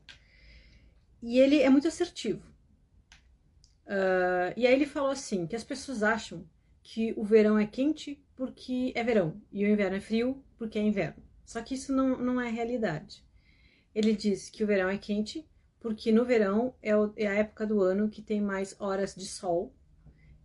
E 1.22 1.40
ele 1.40 1.62
é 1.62 1.70
muito 1.70 1.88
assertivo. 1.88 2.46
Uh, 3.86 4.54
e 4.56 4.68
aí 4.68 4.74
ele 4.74 4.86
falou 4.86 5.12
assim, 5.12 5.48
que 5.48 5.56
as 5.56 5.64
pessoas 5.64 6.04
acham 6.04 6.46
que 6.84 7.14
o 7.18 7.24
verão 7.24 7.58
é 7.58 7.66
quente 7.66 8.22
porque 8.36 8.92
é 8.96 9.04
verão, 9.04 9.42
e 9.52 9.64
o 9.64 9.70
inverno 9.70 9.96
é 9.96 10.02
frio 10.02 10.44
porque 10.58 10.78
é 10.78 10.82
inverno. 10.82 11.24
Só 11.46 11.62
que 11.62 11.76
isso 11.76 11.94
não, 11.94 12.18
não 12.18 12.42
é 12.42 12.50
realidade. 12.50 13.24
Ele 13.94 14.16
diz 14.16 14.50
que 14.50 14.64
o 14.64 14.68
verão 14.68 14.90
é 14.90 14.98
quente 14.98 15.48
porque 15.80 16.12
no 16.12 16.24
verão 16.24 16.74
é, 16.82 16.96
o, 16.96 17.12
é 17.16 17.28
a 17.28 17.34
época 17.34 17.68
do 17.68 17.82
ano 17.82 18.10
que 18.10 18.22
tem 18.22 18.42
mais 18.42 18.76
horas 18.80 19.14
de 19.14 19.26
sol 19.26 19.74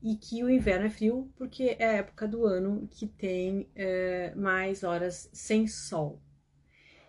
e 0.03 0.17
que 0.17 0.43
o 0.43 0.51
inverno 0.51 0.87
é 0.87 0.91
frio 0.91 1.33
porque 1.37 1.77
é 1.79 1.87
a 1.87 1.93
época 1.93 2.27
do 2.27 2.45
ano 2.45 2.89
que 2.91 3.07
tem 3.07 3.69
é, 3.75 4.35
mais 4.35 4.83
horas 4.83 5.31
sem 5.33 5.67
sol. 5.67 6.21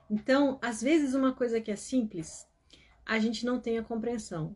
Então, 0.09 0.57
às 0.61 0.81
vezes, 0.81 1.13
uma 1.13 1.33
coisa 1.33 1.61
que 1.61 1.71
é 1.71 1.75
simples, 1.75 2.47
a 3.05 3.19
gente 3.19 3.45
não 3.45 3.59
tem 3.59 3.77
a 3.77 3.83
compreensão. 3.83 4.55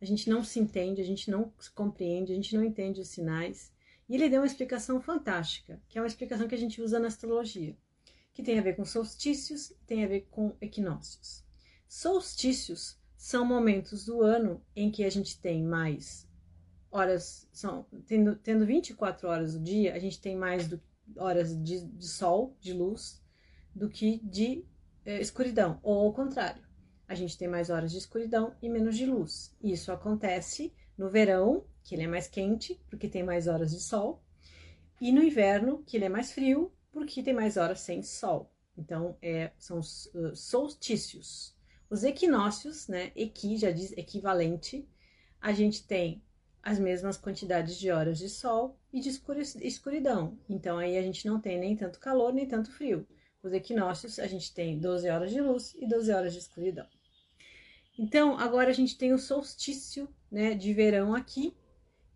A 0.00 0.04
gente 0.04 0.28
não 0.28 0.42
se 0.42 0.60
entende, 0.60 1.00
a 1.00 1.04
gente 1.04 1.30
não 1.30 1.52
se 1.58 1.70
compreende, 1.70 2.32
a 2.32 2.34
gente 2.34 2.54
não 2.54 2.64
entende 2.64 3.00
os 3.00 3.08
sinais. 3.08 3.72
E 4.08 4.14
ele 4.14 4.28
deu 4.28 4.40
uma 4.40 4.46
explicação 4.46 5.00
fantástica, 5.00 5.80
que 5.88 5.98
é 5.98 6.00
uma 6.00 6.06
explicação 6.06 6.46
que 6.46 6.54
a 6.54 6.58
gente 6.58 6.82
usa 6.82 6.98
na 6.98 7.08
astrologia, 7.08 7.76
que 8.34 8.42
tem 8.42 8.58
a 8.58 8.62
ver 8.62 8.74
com 8.74 8.84
solstícios, 8.84 9.72
tem 9.86 10.04
a 10.04 10.08
ver 10.08 10.26
com 10.30 10.56
equinócios. 10.60 11.44
Solstícios 11.88 12.98
são 13.16 13.46
momentos 13.46 14.04
do 14.04 14.20
ano 14.20 14.60
em 14.74 14.90
que 14.90 15.04
a 15.04 15.10
gente 15.10 15.40
tem 15.40 15.62
mais 15.62 16.28
horas, 16.90 17.48
são 17.52 17.86
tendo, 18.06 18.34
tendo 18.36 18.66
24 18.66 19.28
horas 19.28 19.54
do 19.54 19.60
dia, 19.60 19.94
a 19.94 19.98
gente 20.00 20.20
tem 20.20 20.36
mais 20.36 20.66
do, 20.66 20.82
horas 21.16 21.56
de, 21.62 21.86
de, 21.86 22.08
sol, 22.08 22.56
de 22.60 22.72
luz, 22.72 23.22
do 23.74 23.88
que 23.88 24.20
de 24.24 24.64
é, 25.04 25.20
escuridão, 25.20 25.78
ou 25.82 26.06
ao 26.06 26.12
contrário, 26.12 26.62
a 27.06 27.14
gente 27.14 27.38
tem 27.38 27.46
mais 27.46 27.70
horas 27.70 27.92
de 27.92 27.98
escuridão 27.98 28.54
e 28.60 28.68
menos 28.68 28.96
de 28.96 29.06
luz. 29.06 29.54
Isso 29.62 29.92
acontece 29.92 30.72
no 30.98 31.08
verão, 31.08 31.64
que 31.82 31.94
ele 31.94 32.02
é 32.02 32.08
mais 32.08 32.26
quente, 32.26 32.80
porque 32.88 33.08
tem 33.08 33.22
mais 33.22 33.46
horas 33.46 33.70
de 33.70 33.80
sol, 33.80 34.22
e 35.00 35.12
no 35.12 35.22
inverno, 35.22 35.82
que 35.84 35.96
ele 35.96 36.06
é 36.06 36.08
mais 36.08 36.32
frio, 36.32 36.72
porque 36.94 37.24
tem 37.24 37.34
mais 37.34 37.56
horas 37.56 37.80
sem 37.80 38.02
sol. 38.02 38.50
Então, 38.78 39.18
é, 39.20 39.50
são 39.58 39.80
uh, 39.80 40.34
solstícios. 40.34 41.54
Os 41.90 42.04
equinócios, 42.04 42.86
né? 42.88 43.10
Equi 43.16 43.56
já 43.56 43.72
diz 43.72 43.92
equivalente. 43.92 44.88
A 45.40 45.52
gente 45.52 45.84
tem 45.86 46.22
as 46.62 46.78
mesmas 46.78 47.18
quantidades 47.18 47.76
de 47.76 47.90
horas 47.90 48.16
de 48.16 48.28
sol 48.28 48.78
e 48.90 49.00
de 49.00 49.10
escuridão. 49.60 50.38
Então 50.48 50.78
aí 50.78 50.96
a 50.96 51.02
gente 51.02 51.26
não 51.26 51.38
tem 51.38 51.58
nem 51.58 51.76
tanto 51.76 52.00
calor 52.00 52.32
nem 52.32 52.48
tanto 52.48 52.72
frio. 52.72 53.06
Os 53.42 53.52
equinócios 53.52 54.18
a 54.18 54.26
gente 54.26 54.54
tem 54.54 54.78
12 54.78 55.10
horas 55.10 55.30
de 55.30 55.42
luz 55.42 55.74
e 55.78 55.86
12 55.86 56.10
horas 56.10 56.32
de 56.32 56.38
escuridão. 56.38 56.86
Então 57.98 58.38
agora 58.38 58.70
a 58.70 58.72
gente 58.72 58.96
tem 58.96 59.12
o 59.12 59.18
solstício, 59.18 60.08
né, 60.30 60.54
de 60.54 60.72
verão 60.72 61.14
aqui 61.14 61.54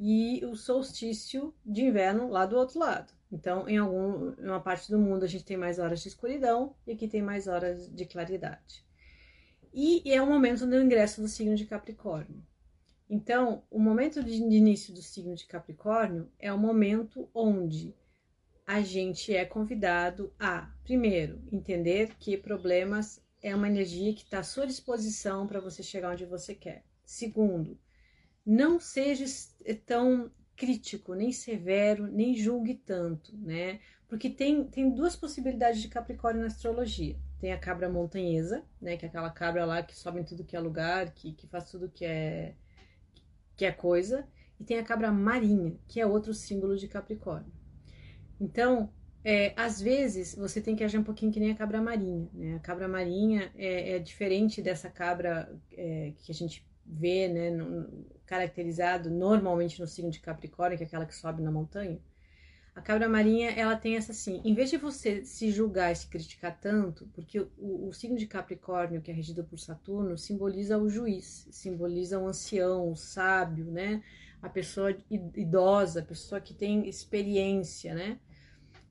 e 0.00 0.42
o 0.46 0.56
solstício 0.56 1.54
de 1.64 1.82
inverno 1.82 2.30
lá 2.30 2.46
do 2.46 2.56
outro 2.56 2.78
lado. 2.78 3.17
Então, 3.30 3.68
em 3.68 3.76
alguma 3.76 4.60
parte 4.60 4.90
do 4.90 4.98
mundo 4.98 5.24
a 5.24 5.28
gente 5.28 5.44
tem 5.44 5.56
mais 5.56 5.78
horas 5.78 6.00
de 6.00 6.08
escuridão 6.08 6.74
e 6.86 6.92
aqui 6.92 7.06
tem 7.06 7.22
mais 7.22 7.46
horas 7.46 7.88
de 7.88 8.04
claridade. 8.06 8.86
E, 9.72 10.10
é 10.10 10.20
o 10.20 10.26
momento 10.26 10.66
do 10.66 10.80
ingresso 10.80 11.20
do 11.20 11.28
signo 11.28 11.54
de 11.54 11.66
Capricórnio. 11.66 12.42
Então, 13.08 13.62
o 13.70 13.78
momento 13.78 14.22
de 14.22 14.34
início 14.34 14.94
do 14.94 15.02
signo 15.02 15.34
de 15.34 15.46
Capricórnio 15.46 16.30
é 16.38 16.52
o 16.52 16.58
momento 16.58 17.28
onde 17.34 17.94
a 18.66 18.80
gente 18.80 19.34
é 19.34 19.44
convidado 19.44 20.32
a, 20.38 20.70
primeiro, 20.84 21.40
entender 21.50 22.16
que 22.18 22.36
problemas 22.36 23.22
é 23.42 23.54
uma 23.54 23.68
energia 23.68 24.12
que 24.12 24.24
está 24.24 24.40
à 24.40 24.42
sua 24.42 24.66
disposição 24.66 25.46
para 25.46 25.60
você 25.60 25.82
chegar 25.82 26.12
onde 26.12 26.26
você 26.26 26.54
quer. 26.54 26.84
Segundo, 27.04 27.78
não 28.44 28.78
seja 28.78 29.24
tão 29.86 30.30
crítico, 30.58 31.14
nem 31.14 31.30
severo, 31.30 32.08
nem 32.08 32.34
julgue 32.34 32.74
tanto, 32.74 33.34
né? 33.36 33.78
Porque 34.08 34.28
tem, 34.28 34.64
tem 34.64 34.90
duas 34.90 35.14
possibilidades 35.14 35.80
de 35.80 35.88
Capricórnio 35.88 36.40
na 36.40 36.48
astrologia. 36.48 37.16
Tem 37.38 37.52
a 37.52 37.58
cabra 37.58 37.88
montanhesa, 37.88 38.64
né? 38.80 38.96
Que 38.96 39.06
é 39.06 39.08
aquela 39.08 39.30
cabra 39.30 39.64
lá 39.64 39.82
que 39.82 39.96
sobe 39.96 40.20
em 40.20 40.24
tudo 40.24 40.44
que 40.44 40.56
é 40.56 40.60
lugar, 40.60 41.12
que, 41.14 41.32
que 41.32 41.46
faz 41.46 41.70
tudo 41.70 41.88
que 41.88 42.04
é, 42.04 42.54
que 43.56 43.64
é 43.64 43.70
coisa. 43.70 44.26
E 44.58 44.64
tem 44.64 44.78
a 44.78 44.82
cabra 44.82 45.12
marinha, 45.12 45.78
que 45.86 46.00
é 46.00 46.06
outro 46.06 46.34
símbolo 46.34 46.76
de 46.76 46.88
Capricórnio. 46.88 47.52
Então, 48.40 48.90
é, 49.22 49.52
às 49.56 49.80
vezes, 49.80 50.34
você 50.34 50.60
tem 50.60 50.74
que 50.74 50.82
agir 50.82 50.98
um 50.98 51.04
pouquinho 51.04 51.30
que 51.30 51.38
nem 51.38 51.52
a 51.52 51.54
cabra 51.54 51.80
marinha, 51.80 52.28
né? 52.34 52.56
A 52.56 52.60
cabra 52.60 52.88
marinha 52.88 53.52
é, 53.54 53.92
é 53.92 53.98
diferente 54.00 54.60
dessa 54.60 54.90
cabra 54.90 55.56
é, 55.70 56.12
que 56.16 56.32
a 56.32 56.34
gente 56.34 56.66
vê, 56.84 57.28
né? 57.28 57.50
No, 57.50 58.17
caracterizado 58.28 59.10
normalmente 59.10 59.80
no 59.80 59.86
signo 59.86 60.10
de 60.10 60.20
Capricórnio, 60.20 60.76
que 60.76 60.84
é 60.84 60.86
aquela 60.86 61.06
que 61.06 61.14
sobe 61.14 61.42
na 61.42 61.50
montanha. 61.50 61.98
A 62.74 62.80
cabra 62.80 63.08
marinha, 63.08 63.50
ela 63.50 63.74
tem 63.74 63.96
essa 63.96 64.12
assim, 64.12 64.40
em 64.44 64.54
vez 64.54 64.70
de 64.70 64.76
você 64.76 65.24
se 65.24 65.50
julgar 65.50 65.90
e 65.90 65.96
se 65.96 66.06
criticar 66.06 66.56
tanto, 66.60 67.08
porque 67.14 67.40
o, 67.40 67.88
o, 67.88 67.92
signo 67.92 68.16
de 68.16 68.26
Capricórnio, 68.26 69.00
que 69.00 69.10
é 69.10 69.14
regido 69.14 69.42
por 69.42 69.58
Saturno, 69.58 70.16
simboliza 70.16 70.78
o 70.78 70.88
juiz, 70.88 71.48
simboliza 71.50 72.20
o 72.20 72.28
ancião, 72.28 72.92
o 72.92 72.94
sábio, 72.94 73.64
né? 73.64 74.02
A 74.40 74.48
pessoa 74.48 74.96
idosa, 75.10 76.00
a 76.00 76.04
pessoa 76.04 76.40
que 76.40 76.54
tem 76.54 76.88
experiência, 76.88 77.94
né? 77.94 78.20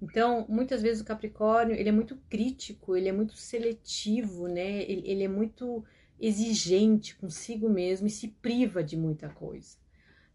Então, 0.01 0.45
muitas 0.49 0.81
vezes 0.81 1.01
o 1.01 1.05
Capricórnio, 1.05 1.75
ele 1.75 1.87
é 1.87 1.91
muito 1.91 2.17
crítico, 2.29 2.95
ele 2.95 3.07
é 3.07 3.13
muito 3.13 3.37
seletivo, 3.37 4.47
né? 4.47 4.81
Ele, 4.81 5.03
ele 5.05 5.23
é 5.23 5.29
muito 5.29 5.85
exigente 6.19 7.15
consigo 7.15 7.69
mesmo 7.69 8.07
e 8.07 8.11
se 8.11 8.27
priva 8.27 8.83
de 8.83 8.97
muita 8.97 9.29
coisa. 9.29 9.77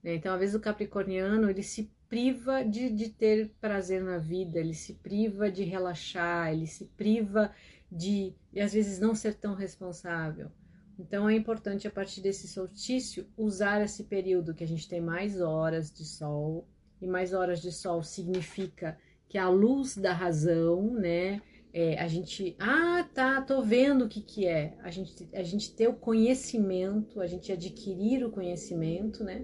Né? 0.02 0.14
Então, 0.14 0.34
às 0.34 0.40
vezes 0.40 0.54
o 0.54 0.60
capricorniano, 0.60 1.50
ele 1.50 1.62
se 1.62 1.90
priva 2.08 2.62
de, 2.62 2.90
de 2.90 3.08
ter 3.08 3.50
prazer 3.60 4.02
na 4.02 4.18
vida, 4.18 4.58
ele 4.58 4.74
se 4.74 4.94
priva 4.94 5.50
de 5.50 5.64
relaxar, 5.64 6.52
ele 6.52 6.66
se 6.66 6.84
priva 6.96 7.52
de, 7.90 8.34
e 8.52 8.60
às 8.60 8.72
vezes, 8.72 8.98
não 8.98 9.14
ser 9.14 9.34
tão 9.34 9.54
responsável. 9.54 10.50
Então 10.98 11.28
é 11.28 11.34
importante, 11.34 11.88
a 11.88 11.90
partir 11.90 12.20
desse 12.20 12.46
solstício, 12.46 13.26
usar 13.36 13.82
esse 13.82 14.04
período 14.04 14.54
que 14.54 14.62
a 14.62 14.68
gente 14.68 14.88
tem 14.88 15.00
mais 15.00 15.40
horas 15.40 15.92
de 15.92 16.04
sol, 16.04 16.66
e 17.00 17.06
mais 17.06 17.32
horas 17.32 17.60
de 17.60 17.72
sol 17.72 18.02
significa 18.02 18.96
que 19.28 19.36
a 19.36 19.48
luz 19.48 19.96
da 19.96 20.12
razão, 20.12 20.92
né, 20.94 21.42
é, 21.74 21.98
a 21.98 22.06
gente, 22.06 22.54
ah, 22.58 23.08
tá, 23.14 23.40
tô 23.40 23.62
vendo 23.62 24.04
o 24.04 24.08
que 24.08 24.20
que 24.20 24.46
é. 24.46 24.74
A 24.82 24.90
gente, 24.90 25.28
a 25.32 25.42
gente 25.42 25.74
ter 25.74 25.88
o 25.88 25.94
conhecimento, 25.94 27.20
a 27.20 27.26
gente 27.26 27.50
adquirir 27.50 28.24
o 28.24 28.30
conhecimento, 28.30 29.24
né? 29.24 29.42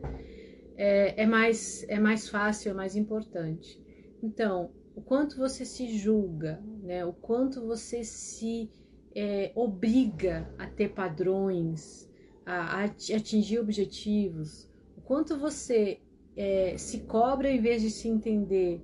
É, 0.76 1.22
é, 1.22 1.26
mais, 1.26 1.84
é 1.88 1.98
mais 1.98 2.28
fácil, 2.28 2.70
é 2.70 2.74
mais 2.74 2.96
importante. 2.96 3.82
Então, 4.22 4.70
o 4.94 5.00
quanto 5.00 5.38
você 5.38 5.64
se 5.64 5.96
julga, 5.96 6.62
né? 6.82 7.04
O 7.04 7.14
quanto 7.14 7.66
você 7.66 8.04
se 8.04 8.70
é, 9.14 9.50
obriga 9.54 10.52
a 10.58 10.66
ter 10.66 10.90
padrões, 10.90 12.08
a, 12.44 12.82
a 12.82 12.84
atingir 12.84 13.58
objetivos, 13.58 14.68
o 14.96 15.00
quanto 15.00 15.38
você 15.38 15.98
é, 16.36 16.76
se 16.76 17.00
cobra 17.00 17.50
em 17.50 17.60
vez 17.60 17.80
de 17.80 17.90
se 17.90 18.06
entender, 18.06 18.82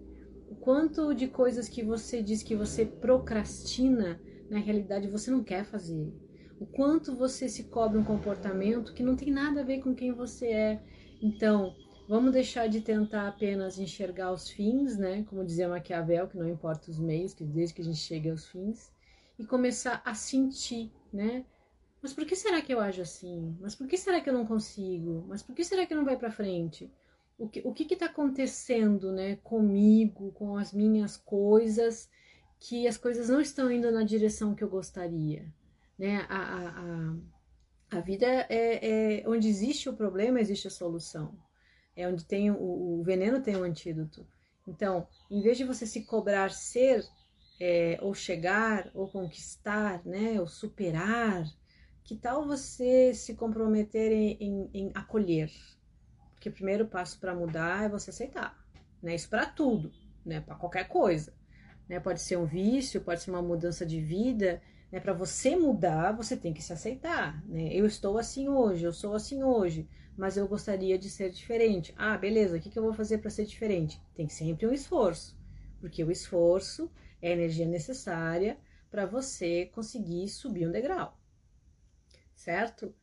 quanto 0.64 1.12
de 1.14 1.28
coisas 1.28 1.68
que 1.68 1.82
você 1.84 2.22
diz 2.22 2.42
que 2.42 2.56
você 2.56 2.86
procrastina, 2.86 4.18
na 4.48 4.58
realidade 4.58 5.06
você 5.08 5.30
não 5.30 5.44
quer 5.44 5.62
fazer. 5.62 6.10
O 6.58 6.64
quanto 6.64 7.14
você 7.14 7.50
se 7.50 7.64
cobra 7.64 8.00
um 8.00 8.04
comportamento 8.04 8.94
que 8.94 9.02
não 9.02 9.14
tem 9.14 9.30
nada 9.30 9.60
a 9.60 9.64
ver 9.64 9.80
com 9.80 9.94
quem 9.94 10.12
você 10.12 10.46
é. 10.46 10.82
Então, 11.20 11.76
vamos 12.08 12.32
deixar 12.32 12.66
de 12.66 12.80
tentar 12.80 13.28
apenas 13.28 13.78
enxergar 13.78 14.32
os 14.32 14.48
fins, 14.48 14.96
né? 14.96 15.22
Como 15.28 15.44
dizia 15.44 15.68
Maquiavel, 15.68 16.28
que 16.28 16.38
não 16.38 16.48
importa 16.48 16.90
os 16.90 16.98
meios, 16.98 17.34
que 17.34 17.44
desde 17.44 17.74
que 17.74 17.82
a 17.82 17.84
gente 17.84 17.98
chegue 17.98 18.30
aos 18.30 18.46
fins, 18.46 18.90
e 19.38 19.44
começar 19.44 20.00
a 20.02 20.14
sentir, 20.14 20.90
né? 21.12 21.44
Mas 22.00 22.14
por 22.14 22.24
que 22.24 22.34
será 22.34 22.62
que 22.62 22.72
eu 22.72 22.80
ajo 22.80 23.02
assim? 23.02 23.54
Mas 23.60 23.74
por 23.74 23.86
que 23.86 23.98
será 23.98 24.18
que 24.18 24.30
eu 24.30 24.34
não 24.34 24.46
consigo? 24.46 25.26
Mas 25.28 25.42
por 25.42 25.54
que 25.54 25.62
será 25.62 25.84
que 25.84 25.94
não 25.94 26.06
vai 26.06 26.16
para 26.16 26.30
frente? 26.30 26.90
O 27.38 27.48
que 27.48 27.60
o 27.64 27.72
que 27.72 27.92
está 27.92 28.06
acontecendo 28.06 29.12
né, 29.12 29.36
comigo, 29.36 30.32
com 30.32 30.56
as 30.56 30.72
minhas 30.72 31.16
coisas, 31.16 32.08
que 32.58 32.86
as 32.86 32.96
coisas 32.96 33.28
não 33.28 33.40
estão 33.40 33.70
indo 33.70 33.90
na 33.90 34.04
direção 34.04 34.54
que 34.54 34.62
eu 34.62 34.68
gostaria. 34.68 35.52
Né? 35.98 36.26
A, 36.28 36.38
a, 36.38 36.68
a, 36.80 37.98
a 37.98 38.00
vida 38.00 38.26
é, 38.26 39.20
é, 39.20 39.28
onde 39.28 39.48
existe 39.48 39.88
o 39.88 39.96
problema, 39.96 40.40
existe 40.40 40.68
a 40.68 40.70
solução. 40.70 41.36
É 41.96 42.08
onde 42.08 42.24
tem 42.24 42.50
o, 42.50 42.56
o 42.56 43.02
veneno 43.04 43.42
tem 43.42 43.56
o 43.56 43.60
um 43.60 43.64
antídoto. 43.64 44.26
Então, 44.66 45.06
em 45.30 45.42
vez 45.42 45.58
de 45.58 45.64
você 45.64 45.86
se 45.86 46.04
cobrar 46.04 46.50
ser, 46.50 47.04
é, 47.60 47.98
ou 48.00 48.14
chegar, 48.14 48.90
ou 48.94 49.08
conquistar, 49.08 50.04
né, 50.04 50.40
ou 50.40 50.46
superar, 50.46 51.44
que 52.02 52.16
tal 52.16 52.46
você 52.46 53.14
se 53.14 53.34
comprometer 53.34 54.10
em, 54.12 54.36
em, 54.40 54.70
em 54.72 54.92
acolher? 54.94 55.50
Porque 56.44 56.50
o 56.50 56.56
primeiro 56.56 56.86
passo 56.86 57.18
para 57.18 57.34
mudar 57.34 57.84
é 57.84 57.88
você 57.88 58.10
aceitar, 58.10 58.54
né? 59.02 59.14
Isso 59.14 59.30
para 59.30 59.46
tudo, 59.46 59.90
né? 60.26 60.42
Para 60.42 60.54
qualquer 60.54 60.86
coisa, 60.86 61.32
né? 61.88 61.98
Pode 61.98 62.20
ser 62.20 62.36
um 62.36 62.44
vício, 62.44 63.00
pode 63.00 63.22
ser 63.22 63.30
uma 63.30 63.40
mudança 63.40 63.86
de 63.86 63.98
vida, 63.98 64.60
né? 64.92 65.00
Para 65.00 65.14
você 65.14 65.56
mudar, 65.56 66.12
você 66.12 66.36
tem 66.36 66.52
que 66.52 66.60
se 66.60 66.70
aceitar, 66.70 67.42
né? 67.48 67.72
Eu 67.72 67.86
estou 67.86 68.18
assim 68.18 68.46
hoje, 68.46 68.84
eu 68.84 68.92
sou 68.92 69.14
assim 69.14 69.42
hoje, 69.42 69.88
mas 70.18 70.36
eu 70.36 70.46
gostaria 70.46 70.98
de 70.98 71.08
ser 71.08 71.30
diferente. 71.30 71.94
Ah, 71.96 72.18
beleza, 72.18 72.58
o 72.58 72.60
que, 72.60 72.68
que 72.68 72.78
eu 72.78 72.82
vou 72.84 72.92
fazer 72.92 73.16
para 73.16 73.30
ser 73.30 73.46
diferente? 73.46 73.98
Tem 74.14 74.28
sempre 74.28 74.66
um 74.66 74.72
esforço, 74.74 75.34
porque 75.80 76.04
o 76.04 76.10
esforço 76.10 76.92
é 77.22 77.30
a 77.30 77.32
energia 77.32 77.66
necessária 77.66 78.58
para 78.90 79.06
você 79.06 79.64
conseguir 79.72 80.28
subir 80.28 80.68
um 80.68 80.72
degrau, 80.72 81.18
certo? 82.34 82.94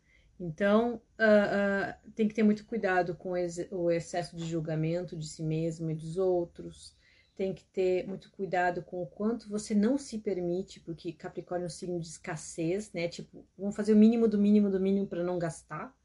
Então, 0.43 0.95
uh, 0.95 1.99
uh, 1.99 2.11
tem 2.15 2.27
que 2.27 2.33
ter 2.33 2.41
muito 2.41 2.65
cuidado 2.65 3.13
com 3.13 3.33
o 3.69 3.91
excesso 3.91 4.35
de 4.35 4.43
julgamento 4.43 5.15
de 5.15 5.27
si 5.27 5.43
mesmo 5.43 5.91
e 5.91 5.93
dos 5.93 6.17
outros. 6.17 6.95
Tem 7.35 7.53
que 7.53 7.63
ter 7.65 8.07
muito 8.07 8.31
cuidado 8.31 8.81
com 8.81 9.03
o 9.03 9.05
quanto 9.05 9.47
você 9.47 9.75
não 9.75 9.99
se 9.99 10.17
permite, 10.17 10.79
porque 10.79 11.13
Capricórnio 11.13 11.65
é 11.65 11.67
um 11.67 11.69
signo 11.69 11.99
de 11.99 12.07
escassez, 12.07 12.91
né? 12.91 13.07
Tipo, 13.07 13.45
vamos 13.55 13.75
fazer 13.75 13.93
o 13.93 13.95
mínimo 13.95 14.27
do 14.27 14.39
mínimo 14.39 14.71
do 14.71 14.79
mínimo 14.79 15.05
para 15.05 15.23
não 15.23 15.37
gastar, 15.37 15.95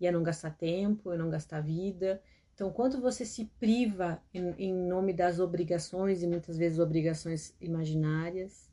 e 0.00 0.06
é 0.06 0.10
não 0.10 0.22
gastar 0.22 0.56
tempo, 0.56 1.12
é 1.12 1.18
não 1.18 1.28
gastar 1.28 1.60
vida. 1.60 2.22
Então, 2.54 2.72
quanto 2.72 2.98
você 2.98 3.26
se 3.26 3.44
priva 3.60 4.22
em, 4.32 4.54
em 4.56 4.74
nome 4.74 5.12
das 5.12 5.38
obrigações, 5.38 6.22
e 6.22 6.26
muitas 6.26 6.56
vezes 6.56 6.78
obrigações 6.78 7.54
imaginárias, 7.60 8.71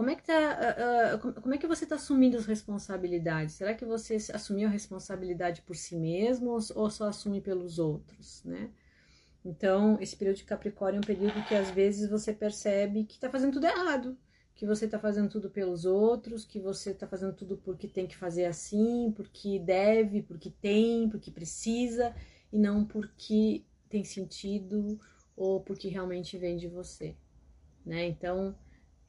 como 0.00 0.08
é 0.08 0.16
que 0.16 0.22
tá, 0.22 0.32
uh, 0.32 1.28
uh, 1.28 1.42
como 1.42 1.54
é 1.54 1.58
que 1.58 1.66
você 1.66 1.84
está 1.84 1.96
assumindo 1.96 2.34
as 2.38 2.46
responsabilidades? 2.46 3.56
Será 3.56 3.74
que 3.74 3.84
você 3.84 4.16
assumiu 4.32 4.66
a 4.66 4.70
responsabilidade 4.70 5.60
por 5.60 5.76
si 5.76 5.94
mesmo 5.94 6.58
ou 6.74 6.90
só 6.90 7.06
assume 7.06 7.42
pelos 7.42 7.78
outros, 7.78 8.42
né? 8.42 8.70
Então, 9.44 9.98
esse 10.00 10.16
período 10.16 10.38
de 10.38 10.44
Capricórnio 10.44 11.00
é 11.00 11.00
um 11.00 11.06
período 11.06 11.46
que 11.46 11.54
às 11.54 11.70
vezes 11.70 12.08
você 12.08 12.32
percebe 12.32 13.04
que 13.04 13.16
está 13.16 13.28
fazendo 13.28 13.52
tudo 13.52 13.66
errado, 13.66 14.16
que 14.54 14.64
você 14.64 14.86
está 14.86 14.98
fazendo 14.98 15.28
tudo 15.28 15.50
pelos 15.50 15.84
outros, 15.84 16.46
que 16.46 16.58
você 16.58 16.92
está 16.92 17.06
fazendo 17.06 17.34
tudo 17.34 17.58
porque 17.58 17.86
tem 17.86 18.06
que 18.06 18.16
fazer 18.16 18.46
assim, 18.46 19.12
porque 19.14 19.58
deve, 19.58 20.22
porque 20.22 20.48
tem, 20.48 21.10
porque 21.10 21.30
precisa, 21.30 22.14
e 22.50 22.58
não 22.58 22.86
porque 22.86 23.66
tem 23.90 24.02
sentido 24.02 24.98
ou 25.36 25.60
porque 25.60 25.88
realmente 25.88 26.38
vem 26.38 26.56
de 26.56 26.68
você, 26.68 27.14
né? 27.84 28.06
Então, 28.06 28.56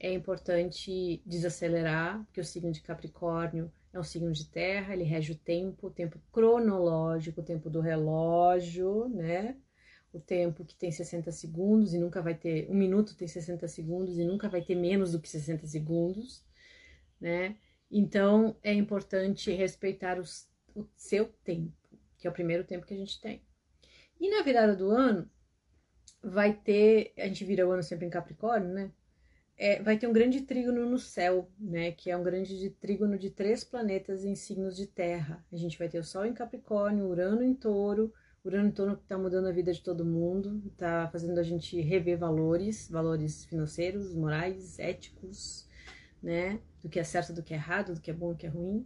é 0.02 0.12
importante 0.12 1.22
desacelerar, 1.24 2.24
porque 2.24 2.40
o 2.40 2.44
signo 2.44 2.72
de 2.72 2.82
Capricórnio 2.82 3.72
é 3.92 4.00
um 4.00 4.02
signo 4.02 4.32
de 4.32 4.46
terra, 4.50 4.92
ele 4.92 5.04
rege 5.04 5.30
o 5.30 5.38
tempo, 5.38 5.86
o 5.86 5.90
tempo 5.90 6.20
cronológico, 6.32 7.40
o 7.40 7.44
tempo 7.44 7.70
do 7.70 7.80
relógio, 7.80 9.08
né? 9.08 9.56
O 10.12 10.18
tempo 10.18 10.64
que 10.64 10.74
tem 10.74 10.90
60 10.90 11.30
segundos 11.30 11.94
e 11.94 11.98
nunca 11.98 12.20
vai 12.20 12.34
ter. 12.34 12.68
Um 12.68 12.74
minuto 12.74 13.16
tem 13.16 13.28
60 13.28 13.68
segundos 13.68 14.18
e 14.18 14.24
nunca 14.24 14.48
vai 14.48 14.60
ter 14.60 14.74
menos 14.74 15.12
do 15.12 15.20
que 15.20 15.28
60 15.28 15.68
segundos, 15.68 16.44
né? 17.20 17.56
Então 17.88 18.56
é 18.60 18.74
importante 18.74 19.52
respeitar 19.52 20.18
os, 20.18 20.48
o 20.74 20.84
seu 20.96 21.26
tempo, 21.44 21.72
que 22.18 22.26
é 22.26 22.30
o 22.30 22.34
primeiro 22.34 22.64
tempo 22.64 22.84
que 22.84 22.94
a 22.94 22.98
gente 22.98 23.20
tem. 23.20 23.40
E 24.20 24.28
na 24.28 24.42
virada 24.42 24.74
do 24.74 24.90
ano, 24.90 25.30
vai 26.20 26.52
ter. 26.52 27.12
A 27.16 27.28
gente 27.28 27.44
vira 27.44 27.68
o 27.68 27.70
ano 27.70 27.84
sempre 27.84 28.06
em 28.06 28.10
Capricórnio, 28.10 28.68
né? 28.68 28.90
É, 29.56 29.82
vai 29.82 29.98
ter 29.98 30.06
um 30.06 30.12
grande 30.12 30.40
trígono 30.42 30.88
no 30.88 30.98
céu, 30.98 31.48
né? 31.58 31.92
Que 31.92 32.10
é 32.10 32.16
um 32.16 32.22
grande 32.22 32.70
trígono 32.70 33.18
de 33.18 33.30
três 33.30 33.62
planetas 33.62 34.24
em 34.24 34.34
signos 34.34 34.76
de 34.76 34.86
terra. 34.86 35.44
A 35.52 35.56
gente 35.56 35.78
vai 35.78 35.88
ter 35.88 35.98
o 35.98 36.04
Sol 36.04 36.24
em 36.24 36.32
Capricórnio, 36.32 37.06
Urano 37.06 37.42
em 37.42 37.54
Touro. 37.54 38.12
Urano 38.44 38.68
em 38.68 38.72
Touro 38.72 38.94
está 38.94 39.16
mudando 39.16 39.46
a 39.46 39.52
vida 39.52 39.72
de 39.72 39.82
todo 39.82 40.04
mundo, 40.04 40.60
está 40.66 41.08
fazendo 41.08 41.38
a 41.38 41.44
gente 41.44 41.80
rever 41.80 42.18
valores, 42.18 42.88
valores 42.90 43.44
financeiros, 43.44 44.14
morais, 44.14 44.78
éticos, 44.78 45.68
né? 46.20 46.60
Do 46.82 46.88
que 46.88 46.98
é 46.98 47.04
certo, 47.04 47.32
do 47.32 47.42
que 47.42 47.54
é 47.54 47.56
errado, 47.56 47.94
do 47.94 48.00
que 48.00 48.10
é 48.10 48.14
bom, 48.14 48.32
do 48.32 48.36
que 48.36 48.46
é 48.46 48.50
ruim. 48.50 48.84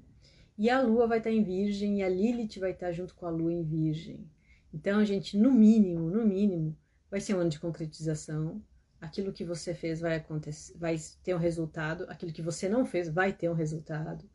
E 0.58 0.68
a 0.68 0.80
Lua 0.80 1.06
vai 1.06 1.18
estar 1.18 1.30
tá 1.30 1.36
em 1.36 1.42
Virgem 1.42 2.00
e 2.00 2.02
a 2.02 2.08
Lilith 2.08 2.58
vai 2.58 2.72
estar 2.72 2.86
tá 2.86 2.92
junto 2.92 3.14
com 3.14 3.26
a 3.26 3.30
Lua 3.30 3.52
em 3.52 3.62
Virgem. 3.62 4.28
Então, 4.72 4.98
a 4.98 5.04
gente, 5.04 5.38
no 5.38 5.52
mínimo, 5.52 6.10
no 6.10 6.26
mínimo, 6.26 6.76
vai 7.10 7.20
ser 7.20 7.34
um 7.34 7.40
ano 7.40 7.50
de 7.50 7.60
concretização, 7.60 8.62
aquilo 9.00 9.32
que 9.32 9.44
você 9.44 9.74
fez 9.74 10.00
vai 10.00 10.16
acontecer, 10.16 10.76
vai 10.76 10.96
ter 11.22 11.34
um 11.34 11.38
resultado, 11.38 12.06
aquilo 12.08 12.32
que 12.32 12.42
você 12.42 12.68
não 12.68 12.84
fez 12.84 13.08
vai 13.08 13.32
ter 13.32 13.50
um 13.50 13.54
resultado. 13.54 14.28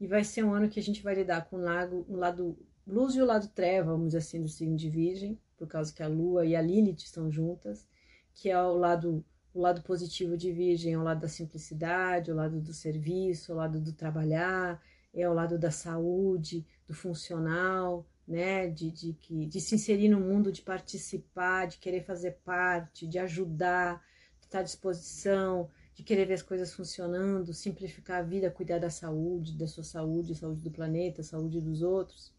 E 0.00 0.06
vai 0.06 0.22
ser 0.24 0.44
um 0.44 0.54
ano 0.54 0.68
que 0.68 0.78
a 0.78 0.82
gente 0.82 1.02
vai 1.02 1.14
lidar 1.14 1.46
com 1.46 1.56
o 1.56 1.60
lado, 1.60 2.06
um 2.08 2.16
lado 2.16 2.56
luz 2.86 3.14
e 3.14 3.20
o 3.20 3.26
lado 3.26 3.48
treva, 3.48 3.92
vamos 3.92 4.08
dizer 4.08 4.18
assim, 4.18 4.40
do 4.40 4.48
signo 4.48 4.76
de 4.76 4.88
Virgem, 4.88 5.38
por 5.56 5.66
causa 5.66 5.92
que 5.92 6.02
a 6.02 6.08
Lua 6.08 6.46
e 6.46 6.54
a 6.54 6.62
Lilith 6.62 7.02
estão 7.02 7.30
juntas, 7.30 7.86
que 8.34 8.48
é 8.48 8.62
o 8.62 8.76
lado 8.76 9.24
o 9.54 9.60
lado 9.60 9.82
positivo 9.82 10.36
de 10.36 10.52
Virgem, 10.52 10.92
é 10.92 10.98
o 10.98 11.02
lado 11.02 11.20
da 11.20 11.28
simplicidade, 11.28 12.30
o 12.30 12.34
lado 12.34 12.60
do 12.60 12.72
serviço, 12.72 13.52
o 13.52 13.56
lado 13.56 13.80
do 13.80 13.92
trabalhar, 13.92 14.80
é 15.12 15.28
o 15.28 15.32
lado 15.32 15.58
da 15.58 15.70
saúde, 15.70 16.64
do 16.86 16.94
funcional, 16.94 18.06
né, 18.28 18.68
de, 18.68 18.90
de, 18.90 19.46
de 19.46 19.60
se 19.60 19.74
inserir 19.74 20.10
no 20.10 20.20
mundo, 20.20 20.52
de 20.52 20.60
participar, 20.60 21.66
de 21.66 21.78
querer 21.78 22.04
fazer 22.04 22.32
parte, 22.44 23.06
de 23.06 23.18
ajudar, 23.18 24.04
de 24.38 24.46
estar 24.46 24.60
à 24.60 24.62
disposição, 24.62 25.70
de 25.94 26.02
querer 26.02 26.26
ver 26.26 26.34
as 26.34 26.42
coisas 26.42 26.74
funcionando, 26.74 27.54
simplificar 27.54 28.20
a 28.20 28.22
vida, 28.22 28.50
cuidar 28.50 28.78
da 28.78 28.90
saúde, 28.90 29.56
da 29.56 29.66
sua 29.66 29.82
saúde, 29.82 30.34
saúde 30.34 30.60
do 30.60 30.70
planeta, 30.70 31.22
saúde 31.22 31.58
dos 31.60 31.80
outros. 31.80 32.30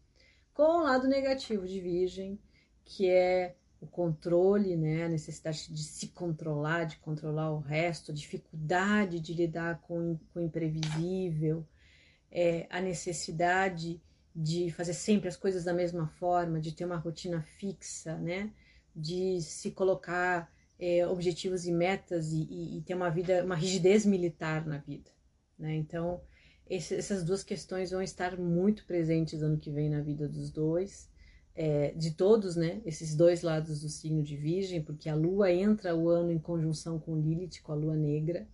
Com 0.54 0.62
o 0.62 0.82
lado 0.84 1.08
negativo 1.08 1.66
de 1.66 1.80
Virgem, 1.80 2.38
que 2.84 3.10
é 3.10 3.56
o 3.80 3.86
controle, 3.86 4.76
né, 4.76 5.06
a 5.06 5.08
necessidade 5.08 5.72
de 5.72 5.82
se 5.82 6.08
controlar, 6.08 6.84
de 6.84 6.98
controlar 6.98 7.50
o 7.50 7.58
resto, 7.58 8.12
a 8.12 8.14
dificuldade 8.14 9.18
de 9.18 9.34
lidar 9.34 9.80
com, 9.80 10.18
com 10.32 10.38
o 10.38 10.42
imprevisível, 10.42 11.66
é, 12.30 12.66
a 12.70 12.80
necessidade 12.80 14.00
de 14.34 14.70
fazer 14.70 14.94
sempre 14.94 15.28
as 15.28 15.36
coisas 15.36 15.64
da 15.64 15.72
mesma 15.72 16.08
forma, 16.08 16.60
de 16.60 16.72
ter 16.72 16.84
uma 16.84 16.96
rotina 16.96 17.42
fixa, 17.42 18.16
né? 18.18 18.52
De 18.94 19.40
se 19.42 19.70
colocar 19.72 20.52
é, 20.78 21.06
objetivos 21.06 21.66
e 21.66 21.72
metas 21.72 22.32
e, 22.32 22.42
e, 22.50 22.78
e, 22.78 22.82
ter 22.82 22.94
uma 22.94 23.10
vida, 23.10 23.44
uma 23.44 23.54
rigidez 23.54 24.06
militar 24.06 24.66
na 24.66 24.78
vida, 24.78 25.10
né? 25.58 25.74
Então, 25.74 26.20
esse, 26.68 26.94
essas 26.94 27.24
duas 27.24 27.42
questões 27.42 27.90
vão 27.90 28.02
estar 28.02 28.38
muito 28.38 28.86
presentes 28.86 29.42
ano 29.42 29.58
que 29.58 29.70
vem 29.70 29.90
na 29.90 30.00
vida 30.00 30.28
dos 30.28 30.50
dois, 30.50 31.10
é, 31.54 31.90
de 31.92 32.12
todos, 32.12 32.56
né? 32.56 32.80
Esses 32.86 33.14
dois 33.14 33.42
lados 33.42 33.82
do 33.82 33.88
signo 33.88 34.22
de 34.22 34.36
Virgem, 34.36 34.82
porque 34.82 35.08
a 35.08 35.14
Lua 35.14 35.52
entra 35.52 35.94
o 35.94 36.08
ano 36.08 36.32
em 36.32 36.38
conjunção 36.38 36.98
com 36.98 37.20
Lilith, 37.20 37.60
com 37.62 37.72
a 37.72 37.74
Lua 37.74 37.96
negra, 37.96 38.46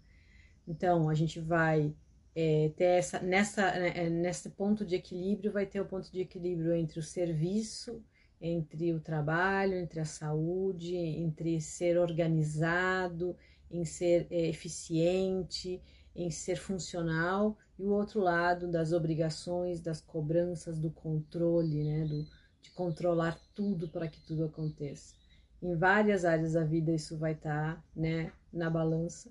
Então, 0.67 1.09
a 1.09 1.15
gente 1.15 1.41
vai 1.41 1.95
é, 2.39 2.71
ter 2.77 2.85
essa, 2.85 3.19
nessa, 3.21 3.63
né, 3.73 3.93
é, 3.97 4.11
nesse 4.11 4.51
ponto 4.51 4.85
de 4.85 4.95
equilíbrio, 4.95 5.51
vai 5.51 5.65
ter 5.65 5.81
o 5.81 5.87
ponto 5.87 6.13
de 6.13 6.21
equilíbrio 6.21 6.75
entre 6.75 7.01
o 7.01 7.03
serviço, 7.03 8.05
entre 8.39 8.93
o 8.93 9.01
trabalho, 9.01 9.75
entre 9.75 10.01
a 10.01 10.05
saúde, 10.05 10.95
entre 10.95 11.59
ser 11.63 11.97
organizado, 11.97 13.35
em 13.71 13.87
ser 13.87 14.27
é, 14.31 14.49
eficiente, 14.49 15.81
em 16.15 16.31
ser 16.31 16.57
funcional, 16.57 17.57
e 17.79 17.85
o 17.85 17.93
outro 17.93 18.21
lado 18.21 18.71
das 18.71 18.93
obrigações, 18.93 19.81
das 19.81 20.03
cobranças, 20.03 20.79
do 20.79 20.91
controle, 20.91 21.85
né, 21.85 22.05
do, 22.05 22.23
de 22.61 22.71
controlar 22.75 23.41
tudo 23.55 23.89
para 23.89 24.09
que 24.09 24.21
tudo 24.21 24.45
aconteça. 24.45 25.15
Em 25.63 25.75
várias 25.75 26.27
áreas 26.27 26.53
da 26.53 26.65
vida 26.65 26.93
isso 26.93 27.17
vai 27.17 27.33
estar 27.33 27.77
tá, 27.77 27.85
né, 27.95 28.31
na 28.53 28.69
balança 28.69 29.31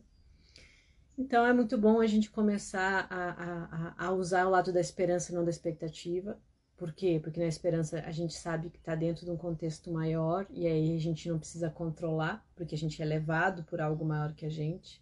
então 1.18 1.46
é 1.46 1.54
muito 1.54 1.78
bom 1.78 2.02
a 2.02 2.08
gente 2.08 2.30
começar 2.30 3.08
a, 3.10 3.96
a, 3.98 4.08
a 4.08 4.12
usar 4.12 4.46
o 4.46 4.50
lado 4.50 4.74
da 4.74 4.82
esperança, 4.82 5.34
não 5.34 5.44
da 5.44 5.50
expectativa. 5.50 6.38
Por 6.76 6.94
quê? 6.94 7.20
Porque 7.24 7.40
na 7.40 7.48
esperança 7.48 8.00
a 8.06 8.12
gente 8.12 8.34
sabe 8.34 8.70
que 8.70 8.78
está 8.78 8.96
dentro 8.96 9.24
de 9.26 9.32
um 9.32 9.38
contexto 9.38 9.90
maior 9.92 10.46
e 10.50 10.68
aí 10.68 10.96
a 10.96 11.00
gente 11.00 11.30
não 11.30 11.40
precisa 11.40 11.70
controlar, 11.70 12.46
porque 12.54 12.76
a 12.76 12.78
gente 12.78 13.02
é 13.02 13.06
levado 13.06 13.64
por 13.64 13.80
algo 13.80 14.04
maior 14.04 14.34
que 14.34 14.46
a 14.46 14.50
gente. 14.50 15.02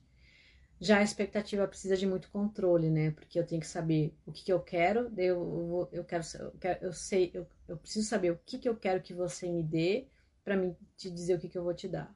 Já 0.80 1.00
a 1.00 1.04
expectativa 1.04 1.68
precisa 1.68 1.98
de 1.98 2.06
muito 2.06 2.30
controle, 2.30 2.92
né? 2.92 3.12
Porque 3.12 3.40
eu 3.40 3.46
tenho 3.46 3.62
que 3.62 3.68
saber 3.68 4.14
o 4.26 4.32
que, 4.32 4.44
que 4.44 4.54
eu 4.54 4.60
quero, 4.60 5.12
eu, 5.18 5.90
eu, 5.92 6.04
quero, 6.04 6.24
eu, 6.40 6.52
quero, 6.60 6.86
eu 6.86 6.94
sei, 6.94 7.32
eu, 7.34 7.48
eu 7.68 7.78
preciso 7.78 8.08
saber 8.08 8.32
o 8.32 8.40
que, 8.46 8.60
que 8.60 8.70
eu 8.70 8.76
quero 8.76 9.02
que 9.02 9.14
você 9.14 9.50
me 9.50 9.64
dê 9.64 10.08
para 10.44 10.58
mim 10.58 10.76
te 10.96 11.10
dizer 11.10 11.36
o 11.36 11.40
que, 11.40 11.50
que 11.50 11.58
eu 11.58 11.64
vou 11.64 11.74
te 11.74 11.88
dar. 11.88 12.14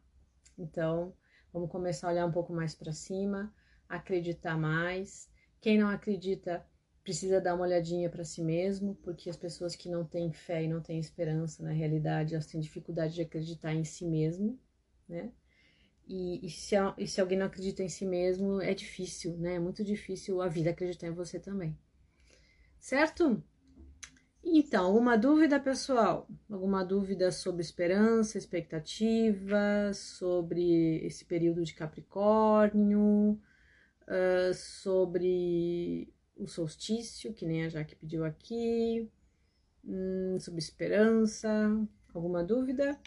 Então, 0.58 1.14
vamos 1.52 1.72
começar 1.72 2.10
a 2.10 2.12
olhar 2.12 2.26
um 2.26 2.32
pouco 2.32 2.54
mais 2.54 2.76
para 2.76 2.92
cima 2.92 3.52
acreditar 3.90 4.58
mais. 4.58 5.30
Quem 5.62 5.78
não 5.78 5.88
acredita 5.88 6.66
precisa 7.04 7.40
dar 7.40 7.56
uma 7.56 7.64
olhadinha 7.64 8.10
para 8.10 8.26
si 8.26 8.42
mesmo, 8.42 8.96
porque 8.96 9.30
as 9.30 9.38
pessoas 9.38 9.76
que 9.76 9.90
não 9.90 10.04
têm 10.04 10.32
fé 10.34 10.64
e 10.64 10.68
não 10.68 10.82
têm 10.82 11.00
esperança 11.00 11.64
na 11.64 11.72
realidade, 11.72 12.34
elas 12.34 12.46
têm 12.46 12.60
dificuldade 12.60 13.16
de 13.16 13.22
acreditar 13.22 13.74
em 13.74 13.86
si 13.86 14.06
mesmo, 14.06 14.60
né? 15.08 15.32
E, 16.06 16.46
e, 16.46 16.50
se, 16.50 16.76
e 16.98 17.08
se 17.08 17.22
alguém 17.22 17.38
não 17.38 17.46
acredita 17.46 17.82
em 17.82 17.90
si 17.90 18.06
mesmo, 18.06 18.62
é 18.62 18.74
difícil, 18.74 19.38
né? 19.38 19.56
É 19.56 19.60
muito 19.60 19.84
difícil 19.84 20.42
a 20.42 20.48
vida 20.48 20.70
acreditar 20.70 21.08
em 21.08 21.14
você 21.14 21.40
também. 21.40 21.78
Certo? 22.80 23.42
Então, 24.44 24.86
alguma 24.86 25.18
dúvida, 25.18 25.60
pessoal? 25.60 26.28
Alguma 26.50 26.84
dúvida 26.84 27.32
sobre 27.32 27.62
esperança, 27.62 28.38
expectativa, 28.38 29.92
sobre 29.94 31.06
esse 31.06 31.26
período 31.26 31.64
de 31.64 31.74
Capricórnio? 31.74 33.40
Uh, 34.08 34.54
sobre 34.54 36.14
o 36.36 36.48
solstício, 36.48 37.34
que 37.34 37.46
nem 37.46 37.66
a 37.66 37.70
Jaque 37.70 37.96
pediu 37.96 38.24
aqui, 38.24 39.10
hum, 39.84 40.38
sobre 40.40 40.60
esperança. 40.60 41.50
Alguma 42.14 42.44
dúvida? 42.44 43.00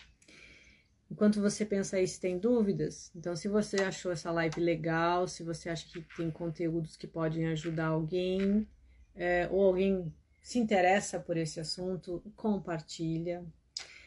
Enquanto 1.11 1.41
você 1.41 1.67
pensa 1.67 1.97
aí 1.97 2.07
se 2.07 2.21
tem 2.21 2.39
dúvidas, 2.39 3.11
então 3.17 3.35
se 3.35 3.49
você 3.49 3.83
achou 3.83 4.13
essa 4.13 4.31
live 4.31 4.61
legal, 4.61 5.27
se 5.27 5.43
você 5.43 5.69
acha 5.69 5.89
que 5.89 6.01
tem 6.17 6.31
conteúdos 6.31 6.97
que 6.97 7.07
podem 7.07 7.49
ajudar 7.49 7.87
alguém, 7.87 8.69
é, 9.17 9.49
ou 9.51 9.67
alguém 9.67 10.15
se 10.41 10.61
interessa 10.61 11.19
por 11.19 11.37
esse 11.37 11.59
assunto, 11.59 12.23
compartilha. 12.37 13.45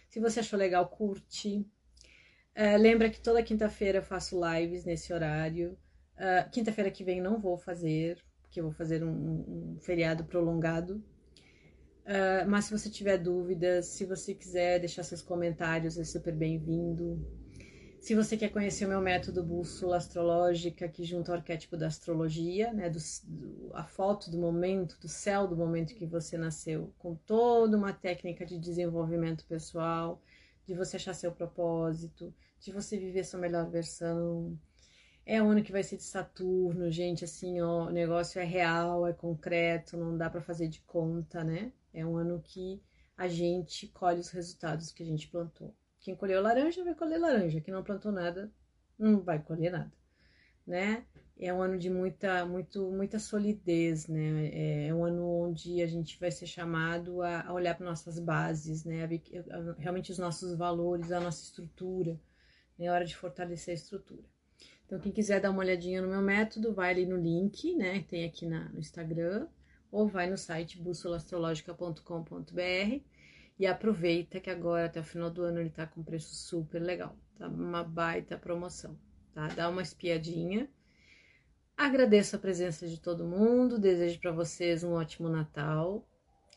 Se 0.10 0.20
você 0.20 0.40
achou 0.40 0.58
legal, 0.58 0.88
curte. 0.88 1.66
É, 2.56 2.78
lembra 2.78 3.10
que 3.10 3.20
toda 3.20 3.44
quinta-feira 3.44 3.98
eu 3.98 4.04
faço 4.04 4.40
lives 4.40 4.86
nesse 4.86 5.12
horário. 5.12 5.78
Uh, 6.17 6.49
Quinta-feira 6.52 6.91
que 6.91 7.04
vem 7.04 7.21
não 7.21 7.39
vou 7.39 7.58
fazer, 7.58 8.21
porque 8.41 8.60
eu 8.60 8.65
vou 8.65 8.73
fazer 8.73 9.04
um, 9.04 9.76
um 9.76 9.78
feriado 9.80 10.23
prolongado. 10.23 11.04
Uh, 12.06 12.47
mas 12.47 12.65
se 12.65 12.78
você 12.78 12.89
tiver 12.89 13.17
dúvidas, 13.17 13.88
se 13.88 14.06
você 14.06 14.34
quiser 14.34 14.80
deixar 14.80 15.04
seus 15.04 15.21
comentários, 15.21 15.97
é 15.97 16.04
super 16.04 16.34
bem-vindo. 16.36 17.19
Se 18.04 18.13
você 18.13 18.36
quer 18.36 18.49
conhecer 18.49 18.86
o 18.86 18.89
meu 18.89 18.99
método 18.99 19.41
bússola 19.41 19.95
astrológica, 19.95 20.89
que 20.89 21.06
junta 21.06 21.32
o 21.32 21.36
arquétipo 21.36 21.78
da 21.78 21.88
astrologia, 21.88 22.73
né, 22.73 22.89
do, 22.89 22.99
do, 23.23 23.71
a 23.73 23.86
foto 23.86 24.30
do 24.30 24.38
momento, 24.38 24.99
do 24.99 25.08
céu 25.08 25.47
do 25.47 25.56
momento 25.56 25.95
que 25.95 26.06
você 26.06 26.38
nasceu, 26.38 26.93
com 26.99 27.15
toda 27.15 27.78
uma 27.78 27.93
técnica 27.93 28.45
de 28.45 28.60
desenvolvimento 28.60 29.45
pessoal, 29.45 30.21
de 30.67 30.73
você 30.73 30.97
achar 30.97 31.13
seu 31.13 31.32
propósito, 31.32 32.34
de 32.60 32.73
você 32.73 32.97
viver 32.97 33.23
sua 33.23 33.39
melhor 33.39 33.69
versão, 33.69 34.60
é 35.26 35.42
o 35.42 35.50
ano 35.50 35.64
que 35.64 35.72
vai 35.72 35.84
ser 35.84 35.98
de 35.98 36.04
Saturno, 36.04 36.92
gente, 36.92 37.24
assim, 37.24 37.62
ó, 37.62 37.88
o 37.88 37.92
negócio 37.92 38.40
é 38.40 38.44
real, 38.44 39.08
é 39.08 39.14
concreto, 39.14 39.98
não 39.98 40.18
dá 40.18 40.30
para 40.30 40.42
fazer 40.42 40.68
de 40.68 40.82
conta, 40.82 41.44
né? 41.44 41.72
É 41.94 42.06
um 42.06 42.18
ano 42.18 42.42
que 42.42 42.82
a 43.18 43.28
gente 43.28 43.88
colhe 43.88 44.20
os 44.20 44.30
resultados 44.30 44.92
que 44.92 45.04
a 45.04 45.06
gente 45.06 45.28
plantou. 45.30 45.74
Quem 46.00 46.16
colheu 46.16 46.42
laranja 46.42 46.84
vai 46.84 46.94
colher 46.94 47.20
laranja, 47.20 47.62
quem 47.62 47.74
não 47.74 47.84
plantou 47.84 48.12
nada 48.12 48.52
não 49.00 49.22
vai 49.22 49.42
colher 49.42 49.72
nada, 49.72 49.92
né? 50.68 51.06
É 51.38 51.54
um 51.54 51.62
ano 51.62 51.80
de 51.80 51.90
muita, 51.90 52.46
muito, 52.46 52.92
muita 52.92 53.18
solidez, 53.18 54.08
né? 54.08 54.48
É, 54.48 54.88
é 54.88 54.94
um 54.94 55.06
ano 55.06 55.26
onde 55.26 55.82
a 55.82 55.88
gente 55.88 56.20
vai 56.20 56.32
ser 56.32 56.46
chamado 56.46 57.22
a, 57.22 57.52
olhar 57.54 57.76
para 57.76 57.86
nossas 57.86 58.20
bases, 58.20 58.84
né? 58.86 59.04
A 59.06 59.74
realmente 59.80 60.12
os 60.12 60.20
nossos 60.20 60.56
valores, 60.56 61.12
a 61.12 61.20
nossa 61.20 61.44
estrutura. 61.44 62.20
É 62.78 62.90
hora 62.92 63.06
de 63.06 63.16
fortalecer 63.16 63.72
a 63.72 63.76
estrutura. 63.76 64.33
Então, 64.94 65.02
quem 65.02 65.12
quiser 65.12 65.42
dar 65.42 65.50
uma 65.50 65.62
olhadinha 65.62 66.04
no 66.04 66.08
meu 66.08 66.22
método, 66.22 66.72
vai 66.72 66.92
ali 66.92 67.04
no 67.04 67.18
link, 67.18 67.76
né? 67.76 68.06
Tem 68.08 68.26
aqui 68.26 68.46
na, 68.46 68.70
no 68.70 68.78
Instagram, 68.78 69.48
ou 69.92 70.08
vai 70.08 70.30
no 70.30 70.38
site 70.38 70.80
bussolastrologica.com.br 70.80 73.02
e 73.58 73.66
aproveita 73.66 74.40
que 74.40 74.52
agora, 74.52 74.86
até 74.86 75.00
o 75.00 75.04
final 75.04 75.32
do 75.32 75.42
ano, 75.42 75.60
ele 75.60 75.72
tá 75.72 75.88
com 75.88 76.04
preço 76.04 76.36
super 76.36 76.80
legal. 76.80 77.18
Tá 77.40 77.48
uma 77.48 77.84
baita 77.84 78.38
promoção, 78.38 78.96
tá? 79.34 79.48
Dá 79.48 79.68
uma 79.68 79.82
espiadinha. 79.82 80.70
Agradeço 81.76 82.36
a 82.36 82.40
presença 82.40 82.88
de 82.88 83.02
todo 83.02 83.26
mundo, 83.26 83.80
desejo 83.80 84.20
para 84.20 84.32
vocês 84.32 84.84
um 84.84 84.94
ótimo 84.94 85.28
Natal. 85.28 86.08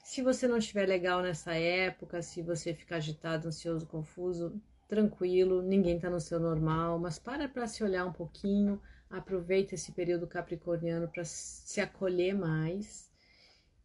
Se 0.05 0.20
você 0.20 0.46
não 0.46 0.59
estiver 0.59 0.87
legal 0.87 1.22
nessa 1.22 1.55
época, 1.55 2.20
se 2.20 2.42
você 2.42 2.75
ficar 2.75 2.96
agitado, 2.96 3.49
ansioso, 3.49 3.87
confuso, 3.87 4.61
tranquilo, 4.88 5.62
ninguém 5.62 5.96
está 5.96 6.09
no 6.09 6.20
seu 6.20 6.38
normal, 6.38 6.99
mas 6.99 7.18
para 7.18 7.49
para 7.49 7.66
se 7.66 7.83
olhar 7.83 8.05
um 8.05 8.12
pouquinho, 8.12 8.81
aproveita 9.11 9.75
esse 9.75 9.92
período 9.92 10.27
capricorniano 10.27 11.09
para 11.09 11.25
se 11.25 11.81
acolher 11.81 12.35
mais 12.35 13.11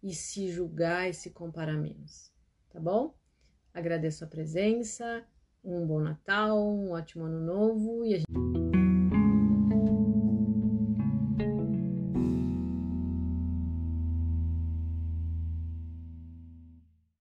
e 0.01 0.13
se 0.13 0.49
julgar 0.49 1.09
e 1.09 1.13
se 1.13 1.29
comparar 1.29 1.77
menos, 1.77 2.31
tá 2.69 2.79
bom? 2.79 3.15
Agradeço 3.73 4.23
a 4.23 4.27
presença, 4.27 5.25
um 5.63 5.85
bom 5.85 5.99
Natal, 5.99 6.57
um 6.59 6.91
ótimo 6.91 7.25
ano 7.25 7.39
novo 7.39 8.05
e 8.05 8.15
a 8.15 8.17
gente... 8.17 8.70